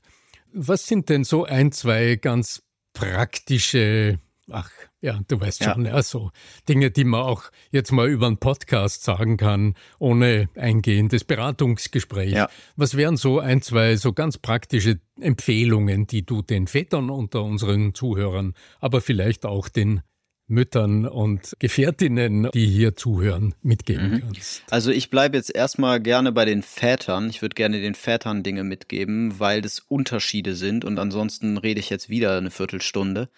was 0.56 0.86
sind 0.86 1.08
denn 1.10 1.24
so 1.24 1.44
ein, 1.44 1.70
zwei 1.70 2.16
ganz 2.16 2.62
praktische, 2.94 4.18
ach 4.50 4.70
ja, 5.02 5.20
du 5.28 5.38
weißt 5.38 5.62
schon, 5.62 5.84
ja. 5.84 5.96
ja, 5.96 6.02
so 6.02 6.30
Dinge, 6.68 6.90
die 6.90 7.04
man 7.04 7.20
auch 7.20 7.44
jetzt 7.70 7.92
mal 7.92 8.08
über 8.08 8.26
einen 8.26 8.38
Podcast 8.38 9.04
sagen 9.04 9.36
kann, 9.36 9.74
ohne 9.98 10.48
eingehendes 10.56 11.24
Beratungsgespräch. 11.24 12.32
Ja. 12.32 12.48
Was 12.74 12.96
wären 12.96 13.16
so 13.16 13.38
ein, 13.38 13.60
zwei 13.60 13.96
so 13.96 14.14
ganz 14.14 14.38
praktische 14.38 14.98
Empfehlungen, 15.20 16.06
die 16.06 16.24
du 16.24 16.42
den 16.42 16.66
Vätern 16.66 17.10
unter 17.10 17.42
unseren 17.42 17.94
Zuhörern, 17.94 18.54
aber 18.80 19.00
vielleicht 19.00 19.44
auch 19.44 19.68
den 19.68 20.00
Müttern 20.48 21.06
und 21.06 21.54
Gefährtinnen, 21.58 22.48
die 22.54 22.66
hier 22.66 22.96
zuhören, 22.96 23.54
mitgeben 23.62 24.10
mhm. 24.10 24.20
kannst? 24.20 24.62
Also 24.70 24.90
ich 24.90 25.10
bleibe 25.10 25.36
jetzt 25.36 25.54
erstmal 25.54 26.00
gerne 26.00 26.32
bei 26.32 26.44
den 26.44 26.62
Vätern. 26.62 27.28
Ich 27.30 27.42
würde 27.42 27.54
gerne 27.54 27.80
den 27.80 27.94
Vätern 27.94 28.42
Dinge 28.42 28.64
mitgeben, 28.64 29.38
weil 29.38 29.60
das 29.60 29.80
Unterschiede 29.80 30.54
sind 30.54 30.84
und 30.84 30.98
ansonsten 30.98 31.58
rede 31.58 31.80
ich 31.80 31.90
jetzt 31.90 32.08
wieder 32.08 32.38
eine 32.38 32.50
Viertelstunde. 32.50 33.28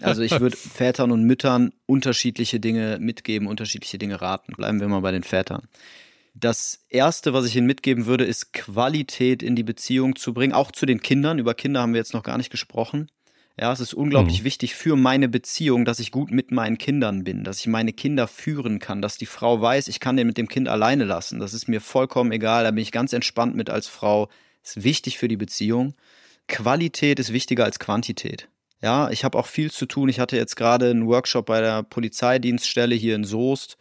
Also 0.00 0.22
ich 0.22 0.38
würde 0.40 0.56
Vätern 0.56 1.10
und 1.10 1.24
Müttern 1.24 1.72
unterschiedliche 1.86 2.60
Dinge 2.60 2.98
mitgeben, 3.00 3.48
unterschiedliche 3.48 3.98
Dinge 3.98 4.20
raten. 4.20 4.52
Bleiben 4.54 4.80
wir 4.80 4.88
mal 4.88 5.00
bei 5.00 5.12
den 5.12 5.24
Vätern. 5.24 5.68
Das 6.34 6.80
erste, 6.88 7.34
was 7.34 7.46
ich 7.46 7.56
Ihnen 7.56 7.66
mitgeben 7.66 8.06
würde, 8.06 8.24
ist 8.24 8.52
Qualität 8.52 9.42
in 9.42 9.54
die 9.54 9.62
Beziehung 9.62 10.16
zu 10.16 10.32
bringen, 10.32 10.54
auch 10.54 10.72
zu 10.72 10.86
den 10.86 11.02
Kindern. 11.02 11.38
Über 11.38 11.54
Kinder 11.54 11.82
haben 11.82 11.92
wir 11.92 12.00
jetzt 12.00 12.14
noch 12.14 12.22
gar 12.22 12.38
nicht 12.38 12.50
gesprochen. 12.50 13.08
Ja, 13.58 13.70
es 13.70 13.80
ist 13.80 13.92
unglaublich 13.92 14.40
mhm. 14.40 14.44
wichtig 14.44 14.74
für 14.74 14.96
meine 14.96 15.28
Beziehung, 15.28 15.84
dass 15.84 16.00
ich 16.00 16.10
gut 16.10 16.30
mit 16.30 16.50
meinen 16.52 16.78
Kindern 16.78 17.22
bin, 17.22 17.44
dass 17.44 17.60
ich 17.60 17.66
meine 17.66 17.92
Kinder 17.92 18.26
führen 18.26 18.78
kann, 18.78 19.02
dass 19.02 19.18
die 19.18 19.26
Frau 19.26 19.60
weiß, 19.60 19.88
ich 19.88 20.00
kann 20.00 20.16
den 20.16 20.26
mit 20.26 20.38
dem 20.38 20.48
Kind 20.48 20.68
alleine 20.68 21.04
lassen. 21.04 21.38
Das 21.38 21.52
ist 21.52 21.68
mir 21.68 21.80
vollkommen 21.80 22.32
egal, 22.32 22.64
da 22.64 22.70
bin 22.70 22.82
ich 22.82 22.92
ganz 22.92 23.12
entspannt 23.12 23.54
mit 23.54 23.68
als 23.68 23.88
Frau. 23.88 24.28
Ist 24.62 24.84
wichtig 24.84 25.18
für 25.18 25.28
die 25.28 25.36
Beziehung. 25.36 25.94
Qualität 26.48 27.18
ist 27.18 27.32
wichtiger 27.32 27.64
als 27.64 27.78
Quantität. 27.78 28.48
Ja, 28.80 29.10
ich 29.10 29.24
habe 29.24 29.38
auch 29.38 29.46
viel 29.46 29.70
zu 29.70 29.86
tun. 29.86 30.08
Ich 30.08 30.18
hatte 30.18 30.36
jetzt 30.36 30.56
gerade 30.56 30.90
einen 30.90 31.06
Workshop 31.06 31.46
bei 31.46 31.60
der 31.60 31.82
Polizeidienststelle 31.82 32.94
hier 32.94 33.14
in 33.14 33.24
Soest. 33.24 33.76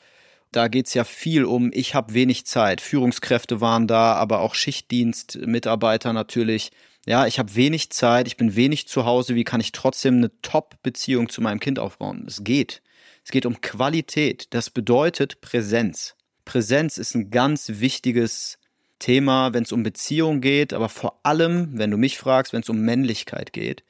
Da 0.52 0.68
geht's 0.68 0.94
ja 0.94 1.04
viel 1.04 1.46
um, 1.46 1.72
ich 1.74 1.96
habe 1.96 2.14
wenig 2.14 2.46
Zeit. 2.46 2.82
Führungskräfte 2.82 3.62
waren 3.62 3.88
da, 3.88 4.14
aber 4.14 4.42
auch 4.42 4.54
Schichtdienstmitarbeiter 4.54 6.14
natürlich 6.14 6.72
ja, 7.06 7.26
ich 7.26 7.40
habe 7.40 7.56
wenig 7.56 7.90
Zeit, 7.90 8.28
ich 8.28 8.38
bin 8.38 8.56
wenig 8.56 8.88
zu 8.88 9.06
Hause, 9.06 9.36
wie 9.36 9.44
kann 9.44 9.62
ich 9.62 9.72
trotzdem 9.72 10.18
eine 10.18 10.32
Top-Beziehung 10.42 11.30
zu 11.30 11.42
meinem 11.42 11.60
Kind 11.60 11.80
aufbauen? 11.80 12.26
Es 12.28 12.44
geht. 12.44 12.82
Es 13.24 13.32
geht 13.32 13.46
um 13.46 13.62
Qualität. 13.62 14.48
Das 14.52 14.70
bedeutet 14.70 15.42
Präsenz. 15.42 16.16
Präsenz 16.46 16.98
ist 16.98 17.16
ein 17.16 17.30
ganz 17.30 17.70
wichtiges 17.76 18.58
Thema, 19.00 19.54
wenn 19.54 19.64
es 19.64 19.72
um 19.72 19.84
Beziehung 19.84 20.42
geht, 20.42 20.74
aber 20.74 20.90
vor 20.90 21.20
allem, 21.24 21.78
wenn 21.78 21.92
du 21.92 21.98
mich 21.98 22.18
fragst, 22.18 22.54
wenn 22.54 22.62
es 22.62 22.70
um 22.70 22.82
Männlichkeit 22.82 23.52
geht. 23.52 23.84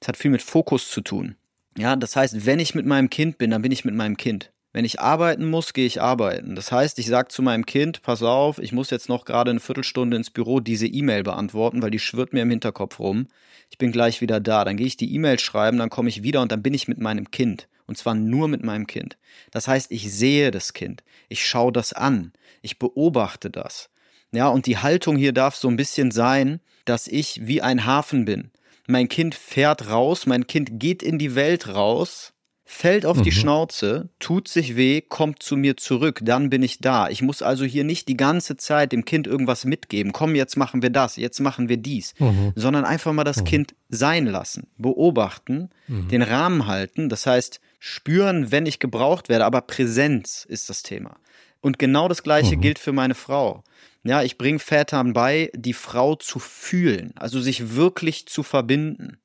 Es 0.00 0.08
hat 0.08 0.16
viel 0.16 0.30
mit 0.30 0.42
Fokus 0.42 0.90
zu 0.90 1.00
tun. 1.00 1.36
Ja, 1.76 1.96
das 1.96 2.16
heißt, 2.16 2.44
wenn 2.44 2.58
ich 2.58 2.74
mit 2.74 2.86
meinem 2.86 3.08
Kind 3.08 3.38
bin, 3.38 3.50
dann 3.50 3.62
bin 3.62 3.72
ich 3.72 3.84
mit 3.84 3.94
meinem 3.94 4.16
Kind. 4.16 4.51
Wenn 4.72 4.86
ich 4.86 5.00
arbeiten 5.00 5.50
muss, 5.50 5.74
gehe 5.74 5.86
ich 5.86 6.00
arbeiten. 6.00 6.56
Das 6.56 6.72
heißt, 6.72 6.98
ich 6.98 7.06
sage 7.06 7.28
zu 7.28 7.42
meinem 7.42 7.66
Kind, 7.66 8.00
pass 8.00 8.22
auf, 8.22 8.58
ich 8.58 8.72
muss 8.72 8.88
jetzt 8.88 9.08
noch 9.08 9.26
gerade 9.26 9.50
eine 9.50 9.60
Viertelstunde 9.60 10.16
ins 10.16 10.30
Büro 10.30 10.60
diese 10.60 10.86
E-Mail 10.86 11.22
beantworten, 11.22 11.82
weil 11.82 11.90
die 11.90 11.98
schwirrt 11.98 12.32
mir 12.32 12.42
im 12.42 12.50
Hinterkopf 12.50 12.98
rum. 12.98 13.28
Ich 13.70 13.76
bin 13.76 13.92
gleich 13.92 14.22
wieder 14.22 14.40
da. 14.40 14.64
Dann 14.64 14.78
gehe 14.78 14.86
ich 14.86 14.96
die 14.96 15.14
E-Mail 15.14 15.38
schreiben, 15.38 15.78
dann 15.78 15.90
komme 15.90 16.08
ich 16.08 16.22
wieder 16.22 16.40
und 16.40 16.52
dann 16.52 16.62
bin 16.62 16.72
ich 16.72 16.88
mit 16.88 16.98
meinem 16.98 17.30
Kind. 17.30 17.68
Und 17.86 17.98
zwar 17.98 18.14
nur 18.14 18.48
mit 18.48 18.64
meinem 18.64 18.86
Kind. 18.86 19.18
Das 19.50 19.68
heißt, 19.68 19.92
ich 19.92 20.10
sehe 20.10 20.50
das 20.50 20.72
Kind. 20.72 21.02
Ich 21.28 21.46
schaue 21.46 21.72
das 21.72 21.92
an. 21.92 22.32
Ich 22.62 22.78
beobachte 22.78 23.50
das. 23.50 23.90
Ja, 24.30 24.48
und 24.48 24.64
die 24.64 24.78
Haltung 24.78 25.16
hier 25.16 25.32
darf 25.32 25.54
so 25.54 25.68
ein 25.68 25.76
bisschen 25.76 26.10
sein, 26.10 26.60
dass 26.86 27.08
ich 27.08 27.46
wie 27.46 27.60
ein 27.60 27.84
Hafen 27.84 28.24
bin. 28.24 28.50
Mein 28.86 29.08
Kind 29.08 29.34
fährt 29.34 29.90
raus, 29.90 30.24
mein 30.24 30.46
Kind 30.46 30.80
geht 30.80 31.02
in 31.02 31.18
die 31.18 31.34
Welt 31.34 31.68
raus 31.68 32.32
fällt 32.72 33.04
auf 33.04 33.18
mhm. 33.18 33.22
die 33.22 33.32
Schnauze, 33.32 34.08
tut 34.18 34.48
sich 34.48 34.76
weh, 34.76 35.02
kommt 35.02 35.42
zu 35.42 35.56
mir 35.56 35.76
zurück, 35.76 36.20
dann 36.22 36.48
bin 36.50 36.62
ich 36.62 36.78
da. 36.78 37.08
Ich 37.08 37.20
muss 37.20 37.42
also 37.42 37.64
hier 37.64 37.84
nicht 37.84 38.08
die 38.08 38.16
ganze 38.16 38.56
Zeit 38.56 38.92
dem 38.92 39.04
Kind 39.04 39.26
irgendwas 39.26 39.64
mitgeben. 39.64 40.12
Komm, 40.12 40.34
jetzt 40.34 40.56
machen 40.56 40.82
wir 40.82 40.90
das, 40.90 41.16
jetzt 41.16 41.40
machen 41.40 41.68
wir 41.68 41.76
dies, 41.76 42.14
mhm. 42.18 42.52
sondern 42.56 42.84
einfach 42.84 43.12
mal 43.12 43.24
das 43.24 43.38
mhm. 43.38 43.44
Kind 43.44 43.74
sein 43.90 44.26
lassen, 44.26 44.68
beobachten, 44.78 45.70
mhm. 45.86 46.08
den 46.08 46.22
Rahmen 46.22 46.66
halten. 46.66 47.08
Das 47.08 47.26
heißt, 47.26 47.60
spüren, 47.78 48.50
wenn 48.50 48.66
ich 48.66 48.78
gebraucht 48.78 49.28
werde, 49.28 49.44
aber 49.44 49.60
Präsenz 49.60 50.46
ist 50.48 50.70
das 50.70 50.82
Thema. 50.82 51.16
Und 51.60 51.78
genau 51.78 52.08
das 52.08 52.22
Gleiche 52.22 52.56
mhm. 52.56 52.60
gilt 52.62 52.78
für 52.78 52.92
meine 52.92 53.14
Frau. 53.14 53.62
Ja, 54.02 54.22
ich 54.22 54.38
bringe 54.38 54.58
Vätern 54.58 55.12
bei, 55.12 55.50
die 55.54 55.74
Frau 55.74 56.16
zu 56.16 56.38
fühlen, 56.38 57.12
also 57.16 57.40
sich 57.40 57.76
wirklich 57.76 58.26
zu 58.26 58.42
verbinden. 58.42 59.18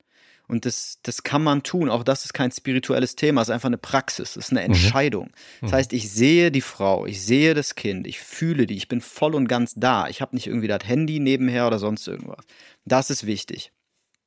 Und 0.48 0.66
das, 0.66 1.00
das 1.04 1.24
kann 1.24 1.44
man 1.44 1.64
tun. 1.64 1.90
Auch 1.90 2.04
das 2.04 2.24
ist 2.24 2.34
kein 2.34 2.52
spirituelles 2.52 3.16
Thema, 3.16 3.42
es 3.42 3.50
ist 3.50 3.54
einfach 3.54 3.68
eine 3.68 3.78
Praxis, 3.78 4.32
es 4.32 4.46
ist 4.46 4.52
eine 4.52 4.62
mhm. 4.62 4.68
Entscheidung. 4.68 5.32
Das 5.62 5.72
mhm. 5.72 5.76
heißt, 5.76 5.94
ich 5.94 6.10
sehe 6.10 6.52
die 6.52 6.62
Frau, 6.62 7.06
ich 7.06 7.22
sehe 7.22 7.54
das 7.54 7.76
Kind, 7.76 8.08
ich 8.08 8.20
fühle 8.20 8.66
die, 8.66 8.78
ich 8.78 8.88
bin 8.88 9.02
voll 9.02 9.36
und 9.36 9.48
ganz 9.48 9.74
da. 9.76 10.08
Ich 10.08 10.22
habe 10.22 10.36
nicht 10.36 10.48
irgendwie 10.48 10.68
das 10.68 10.86
Handy 10.86 11.20
nebenher 11.20 11.68
oder 11.68 11.80
sonst 11.80 12.08
irgendwas. 12.08 12.46
Das 12.86 13.10
ist 13.10 13.26
wichtig. 13.26 13.72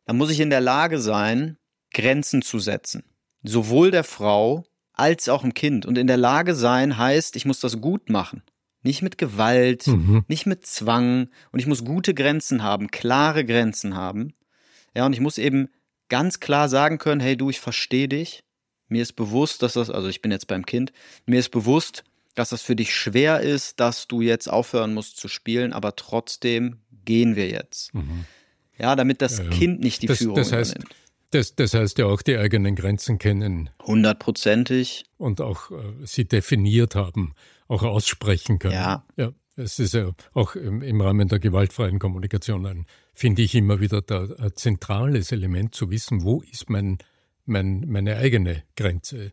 Dann 0.04 0.16
muss 0.16 0.30
ich 0.30 0.40
in 0.40 0.50
der 0.50 0.60
Lage 0.60 0.98
sein, 0.98 1.56
Grenzen 1.92 2.42
zu 2.42 2.58
setzen. 2.58 3.04
Sowohl 3.42 3.90
der 3.90 4.04
Frau 4.04 4.64
als 4.92 5.28
auch 5.30 5.44
im 5.44 5.54
Kind. 5.54 5.86
Und 5.86 5.96
in 5.96 6.06
der 6.06 6.18
Lage 6.18 6.54
sein 6.54 6.98
heißt, 6.98 7.36
ich 7.36 7.46
muss 7.46 7.60
das 7.60 7.80
gut 7.80 8.10
machen. 8.10 8.42
Nicht 8.82 9.02
mit 9.02 9.18
Gewalt, 9.18 9.86
mhm. 9.86 10.24
nicht 10.28 10.46
mit 10.46 10.66
Zwang. 10.66 11.28
Und 11.52 11.60
ich 11.60 11.66
muss 11.66 11.84
gute 11.84 12.12
Grenzen 12.12 12.62
haben, 12.62 12.90
klare 12.90 13.44
Grenzen 13.44 13.96
haben. 13.96 14.34
Ja, 14.94 15.06
und 15.06 15.12
ich 15.12 15.20
muss 15.20 15.38
eben 15.38 15.68
ganz 16.10 16.40
klar 16.40 16.68
sagen 16.68 16.98
können, 16.98 17.20
hey 17.20 17.36
du, 17.36 17.48
ich 17.48 17.60
verstehe 17.60 18.08
dich. 18.08 18.44
Mir 18.88 19.02
ist 19.02 19.14
bewusst, 19.14 19.62
dass 19.62 19.72
das, 19.74 19.88
also 19.88 20.08
ich 20.08 20.20
bin 20.20 20.30
jetzt 20.30 20.48
beim 20.48 20.66
Kind, 20.66 20.92
mir 21.24 21.40
ist 21.40 21.50
bewusst, 21.50 22.04
dass 22.34 22.50
das 22.50 22.62
für 22.62 22.76
dich 22.76 22.94
schwer 22.94 23.40
ist, 23.40 23.80
dass 23.80 24.08
du 24.08 24.20
jetzt 24.20 24.48
aufhören 24.48 24.92
musst 24.92 25.16
zu 25.16 25.28
spielen, 25.28 25.72
aber 25.72 25.96
trotzdem 25.96 26.80
gehen 27.04 27.36
wir 27.36 27.48
jetzt. 27.48 27.94
Mhm. 27.94 28.26
Ja, 28.78 28.96
damit 28.96 29.22
das 29.22 29.38
ja, 29.38 29.48
Kind 29.48 29.80
nicht 29.80 30.02
die 30.02 30.06
das, 30.06 30.18
Führung 30.18 30.36
das 30.36 30.52
heißt, 30.52 30.72
übernimmt. 30.72 30.94
Das, 31.30 31.54
das 31.54 31.74
heißt 31.74 31.98
ja 31.98 32.06
auch 32.06 32.22
die 32.22 32.36
eigenen 32.36 32.74
Grenzen 32.74 33.18
kennen. 33.18 33.70
Hundertprozentig. 33.82 35.04
Und 35.16 35.40
auch 35.40 35.70
äh, 35.70 35.76
sie 36.04 36.24
definiert 36.24 36.96
haben, 36.96 37.34
auch 37.68 37.82
aussprechen 37.84 38.58
können. 38.58 38.74
Ja. 38.74 39.04
ja. 39.16 39.32
Es 39.56 39.78
ist 39.78 39.94
ja 39.94 40.10
auch 40.32 40.56
im, 40.56 40.82
im 40.82 41.00
Rahmen 41.00 41.28
der 41.28 41.38
gewaltfreien 41.38 41.98
Kommunikation 41.98 42.66
ein, 42.66 42.86
finde 43.12 43.42
ich 43.42 43.54
immer 43.54 43.80
wieder 43.80 44.02
da, 44.02 44.28
ein 44.38 44.52
zentrales 44.54 45.32
Element 45.32 45.74
zu 45.74 45.90
wissen, 45.90 46.22
wo 46.22 46.42
ist 46.42 46.70
mein, 46.70 46.98
mein, 47.44 47.84
meine 47.88 48.16
eigene 48.16 48.62
Grenze, 48.76 49.32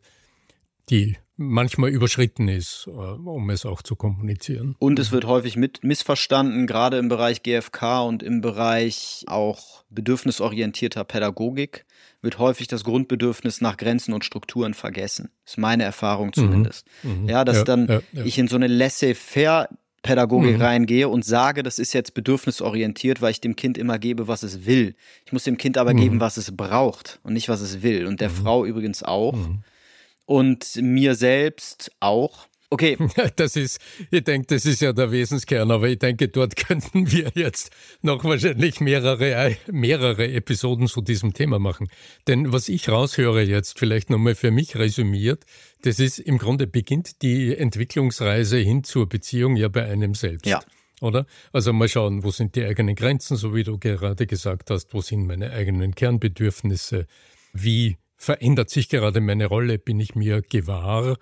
die 0.89 1.17
manchmal 1.37 1.91
überschritten 1.91 2.47
ist, 2.47 2.87
äh, 2.87 2.89
um 2.89 3.49
es 3.49 3.65
auch 3.65 3.81
zu 3.81 3.95
kommunizieren. 3.95 4.75
Und 4.79 4.99
es 4.99 5.11
wird 5.11 5.25
häufig 5.25 5.55
mit 5.55 5.83
missverstanden, 5.83 6.67
gerade 6.67 6.97
im 6.97 7.09
Bereich 7.09 7.43
GFK 7.43 8.01
und 8.05 8.23
im 8.23 8.41
Bereich 8.41 9.23
auch 9.27 9.83
bedürfnisorientierter 9.89 11.03
Pädagogik 11.03 11.85
wird 12.21 12.39
häufig 12.39 12.67
das 12.67 12.83
Grundbedürfnis 12.83 13.61
nach 13.61 13.77
Grenzen 13.77 14.13
und 14.13 14.25
Strukturen 14.25 14.73
vergessen. 14.73 15.29
Das 15.45 15.53
ist 15.53 15.57
meine 15.57 15.83
Erfahrung 15.83 16.27
mhm. 16.27 16.33
zumindest. 16.33 16.87
Mhm. 17.03 17.29
Ja, 17.29 17.45
dass 17.45 17.57
ja, 17.57 17.63
dann 17.63 17.87
ja, 17.87 18.01
ja. 18.11 18.25
ich 18.25 18.39
in 18.39 18.47
so 18.47 18.55
eine 18.55 18.67
laissez-faire 18.67 19.69
Pädagogik 20.07 20.55
mhm. 20.55 20.61
reingehe 20.61 21.09
und 21.09 21.25
sage, 21.25 21.63
das 21.63 21.79
ist 21.79 21.93
jetzt 21.93 22.13
bedürfnisorientiert, 22.13 23.21
weil 23.21 23.31
ich 23.31 23.41
dem 23.41 23.55
Kind 23.55 23.77
immer 23.77 23.99
gebe, 23.99 24.27
was 24.27 24.43
es 24.43 24.65
will. 24.65 24.95
Ich 25.25 25.33
muss 25.33 25.43
dem 25.43 25.57
Kind 25.57 25.77
aber 25.77 25.93
mhm. 25.93 25.97
geben, 25.97 26.19
was 26.19 26.37
es 26.37 26.55
braucht 26.55 27.19
und 27.23 27.33
nicht, 27.33 27.49
was 27.49 27.61
es 27.61 27.81
will. 27.81 28.05
Und 28.05 28.21
der 28.21 28.29
mhm. 28.29 28.35
Frau 28.35 28.65
übrigens 28.65 29.03
auch. 29.03 29.33
Mhm. 29.33 29.63
Und 30.25 30.75
mir 30.77 31.15
selbst 31.15 31.91
auch. 31.99 32.47
Okay. 32.69 32.97
Das 33.35 33.55
ist, 33.55 33.79
ich 34.11 34.23
denke, 34.23 34.47
das 34.47 34.65
ist 34.65 34.81
ja 34.81 34.93
der 34.93 35.11
Wesenskern, 35.11 35.69
aber 35.71 35.87
ich 35.87 35.99
denke, 35.99 36.27
dort 36.27 36.55
könnten 36.67 37.11
wir 37.11 37.31
jetzt 37.35 37.71
noch 38.01 38.23
wahrscheinlich 38.23 38.79
mehrere, 38.81 39.57
mehrere 39.71 40.31
Episoden 40.31 40.87
zu 40.87 41.01
diesem 41.01 41.33
Thema 41.33 41.59
machen. 41.59 41.87
Denn 42.27 42.51
was 42.51 42.67
ich 42.69 42.89
raushöre 42.89 43.41
jetzt, 43.41 43.79
vielleicht 43.79 44.09
nochmal 44.09 44.35
für 44.35 44.51
mich 44.51 44.75
resümiert, 44.75 45.45
das 45.83 45.99
ist 45.99 46.19
im 46.19 46.37
Grunde 46.37 46.67
beginnt 46.67 47.21
die 47.21 47.55
Entwicklungsreise 47.55 48.57
hin 48.57 48.83
zur 48.83 49.07
Beziehung 49.07 49.55
ja 49.55 49.67
bei 49.67 49.85
einem 49.85 50.15
selbst. 50.15 50.47
Ja. 50.47 50.61
Oder? 50.99 51.25
Also 51.53 51.73
mal 51.73 51.87
schauen, 51.87 52.23
wo 52.23 52.31
sind 52.31 52.55
die 52.55 52.63
eigenen 52.63 52.95
Grenzen, 52.95 53.37
so 53.37 53.53
wie 53.53 53.63
du 53.63 53.77
gerade 53.77 54.25
gesagt 54.25 54.71
hast, 54.71 54.93
wo 54.93 55.01
sind 55.01 55.27
meine 55.27 55.51
eigenen 55.51 55.93
Kernbedürfnisse, 55.93 57.05
wie 57.53 57.97
verändert 58.15 58.71
sich 58.71 58.89
gerade 58.89 59.21
meine 59.21 59.45
Rolle, 59.45 59.77
bin 59.77 59.99
ich 59.99 60.15
mir 60.15 60.41
gewahr, 60.41 61.17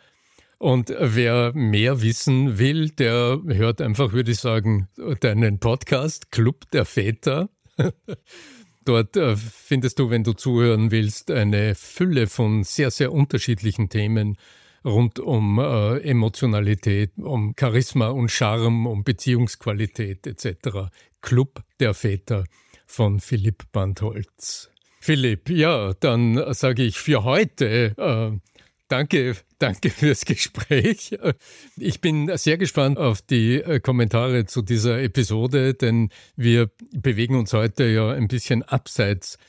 und 0.57 0.93
wer 0.97 1.51
mehr 1.53 2.01
wissen 2.01 2.57
will, 2.57 2.89
der 2.89 3.41
hört 3.45 3.81
einfach, 3.81 4.13
würde 4.13 4.31
ich 4.31 4.39
sagen, 4.39 4.87
deinen 5.19 5.59
Podcast 5.59 6.31
Club 6.31 6.69
der 6.71 6.85
Väter. 6.85 7.49
Dort 8.85 9.17
äh, 9.17 9.35
findest 9.35 9.99
du, 9.99 10.09
wenn 10.09 10.23
du 10.23 10.33
zuhören 10.33 10.91
willst, 10.91 11.31
eine 11.31 11.73
Fülle 11.75 12.27
von 12.27 12.63
sehr, 12.63 12.91
sehr 12.91 13.11
unterschiedlichen 13.11 13.89
Themen 13.89 14.37
rund 14.85 15.19
um 15.19 15.59
äh, 15.59 15.97
Emotionalität, 15.97 17.11
um 17.17 17.55
Charisma 17.59 18.09
und 18.09 18.29
Charme, 18.29 18.85
um 18.85 19.03
Beziehungsqualität 19.03 20.27
etc. 20.27 20.91
Club 21.21 21.63
der 21.79 21.95
Väter 21.95 22.45
von 22.85 23.19
Philipp 23.19 23.63
Bandholz. 23.71 24.69
Philipp, 25.01 25.49
ja, 25.49 25.93
dann 25.99 26.53
sage 26.53 26.83
ich 26.83 26.97
für 26.97 27.23
heute 27.23 27.95
äh, 27.97 28.54
Danke, 28.87 29.35
danke 29.57 29.89
fürs 29.89 30.25
Gespräch. 30.25 31.17
Ich 31.75 32.01
bin 32.01 32.29
sehr 32.37 32.57
gespannt 32.57 32.99
auf 32.99 33.21
die 33.23 33.55
äh, 33.55 33.79
Kommentare 33.79 34.45
zu 34.45 34.61
dieser 34.61 35.01
Episode, 35.01 35.73
denn 35.73 36.09
wir 36.35 36.69
bewegen 36.91 37.35
uns 37.35 37.51
heute 37.53 37.85
ja 37.85 38.11
ein 38.11 38.27
bisschen 38.27 38.61
abseits 38.61 39.39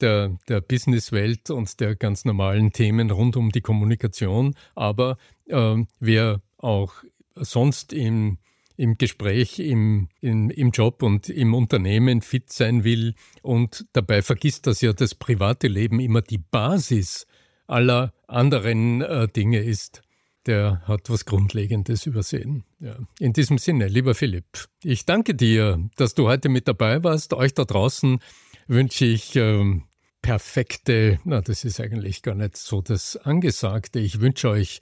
der, 0.00 0.38
der 0.48 0.60
Businesswelt 0.60 1.50
und 1.50 1.80
der 1.80 1.96
ganz 1.96 2.24
normalen 2.24 2.72
Themen 2.72 3.10
rund 3.10 3.36
um 3.36 3.50
die 3.50 3.62
Kommunikation. 3.62 4.54
Aber 4.76 5.18
äh, 5.46 5.76
wer 5.98 6.40
auch 6.58 6.94
sonst 7.34 7.92
im, 7.92 8.38
im 8.76 8.96
Gespräch, 8.96 9.58
im, 9.58 10.08
im, 10.20 10.50
im 10.50 10.70
Job 10.70 11.02
und 11.02 11.28
im 11.28 11.52
Unternehmen 11.54 12.22
fit 12.22 12.52
sein 12.52 12.84
will 12.84 13.14
und 13.42 13.86
dabei 13.92 14.22
vergisst, 14.22 14.68
dass 14.68 14.80
ja 14.82 14.92
das 14.92 15.16
private 15.16 15.66
Leben 15.66 15.98
immer 15.98 16.22
die 16.22 16.38
Basis 16.38 17.26
aller 17.66 18.13
anderen 18.28 19.02
äh, 19.02 19.28
Dinge 19.28 19.60
ist, 19.62 20.02
der 20.46 20.82
hat 20.86 21.08
was 21.08 21.24
Grundlegendes 21.24 22.06
übersehen. 22.06 22.64
Ja. 22.78 22.96
In 23.18 23.32
diesem 23.32 23.58
Sinne, 23.58 23.88
lieber 23.88 24.14
Philipp, 24.14 24.68
ich 24.82 25.06
danke 25.06 25.34
dir, 25.34 25.88
dass 25.96 26.14
du 26.14 26.28
heute 26.28 26.48
mit 26.48 26.68
dabei 26.68 27.02
warst. 27.02 27.32
Euch 27.34 27.54
da 27.54 27.64
draußen 27.64 28.18
wünsche 28.66 29.06
ich 29.06 29.36
ähm, 29.36 29.84
perfekte, 30.22 31.18
na, 31.24 31.40
das 31.40 31.64
ist 31.64 31.80
eigentlich 31.80 32.22
gar 32.22 32.34
nicht 32.34 32.56
so 32.56 32.82
das 32.82 33.16
Angesagte. 33.16 34.00
Ich 34.00 34.20
wünsche 34.20 34.50
euch 34.50 34.80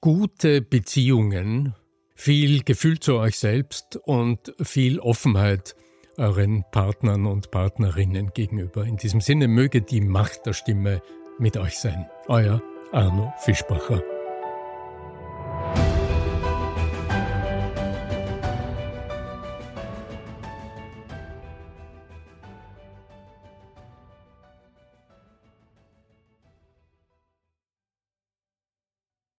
gute 0.00 0.60
Beziehungen, 0.60 1.74
viel 2.14 2.62
Gefühl 2.62 2.98
zu 2.98 3.16
euch 3.16 3.38
selbst 3.38 3.96
und 4.04 4.54
viel 4.60 4.98
Offenheit 4.98 5.76
euren 6.18 6.64
Partnern 6.72 7.26
und 7.26 7.50
Partnerinnen 7.50 8.32
gegenüber. 8.32 8.84
In 8.84 8.96
diesem 8.96 9.20
Sinne 9.20 9.48
möge 9.48 9.82
die 9.82 10.00
Macht 10.00 10.46
der 10.46 10.54
Stimme 10.54 11.02
mit 11.38 11.56
euch 11.56 11.78
sein. 11.78 12.06
Euer 12.28 12.62
Arno 12.92 13.32
Fischbacher. 13.38 14.15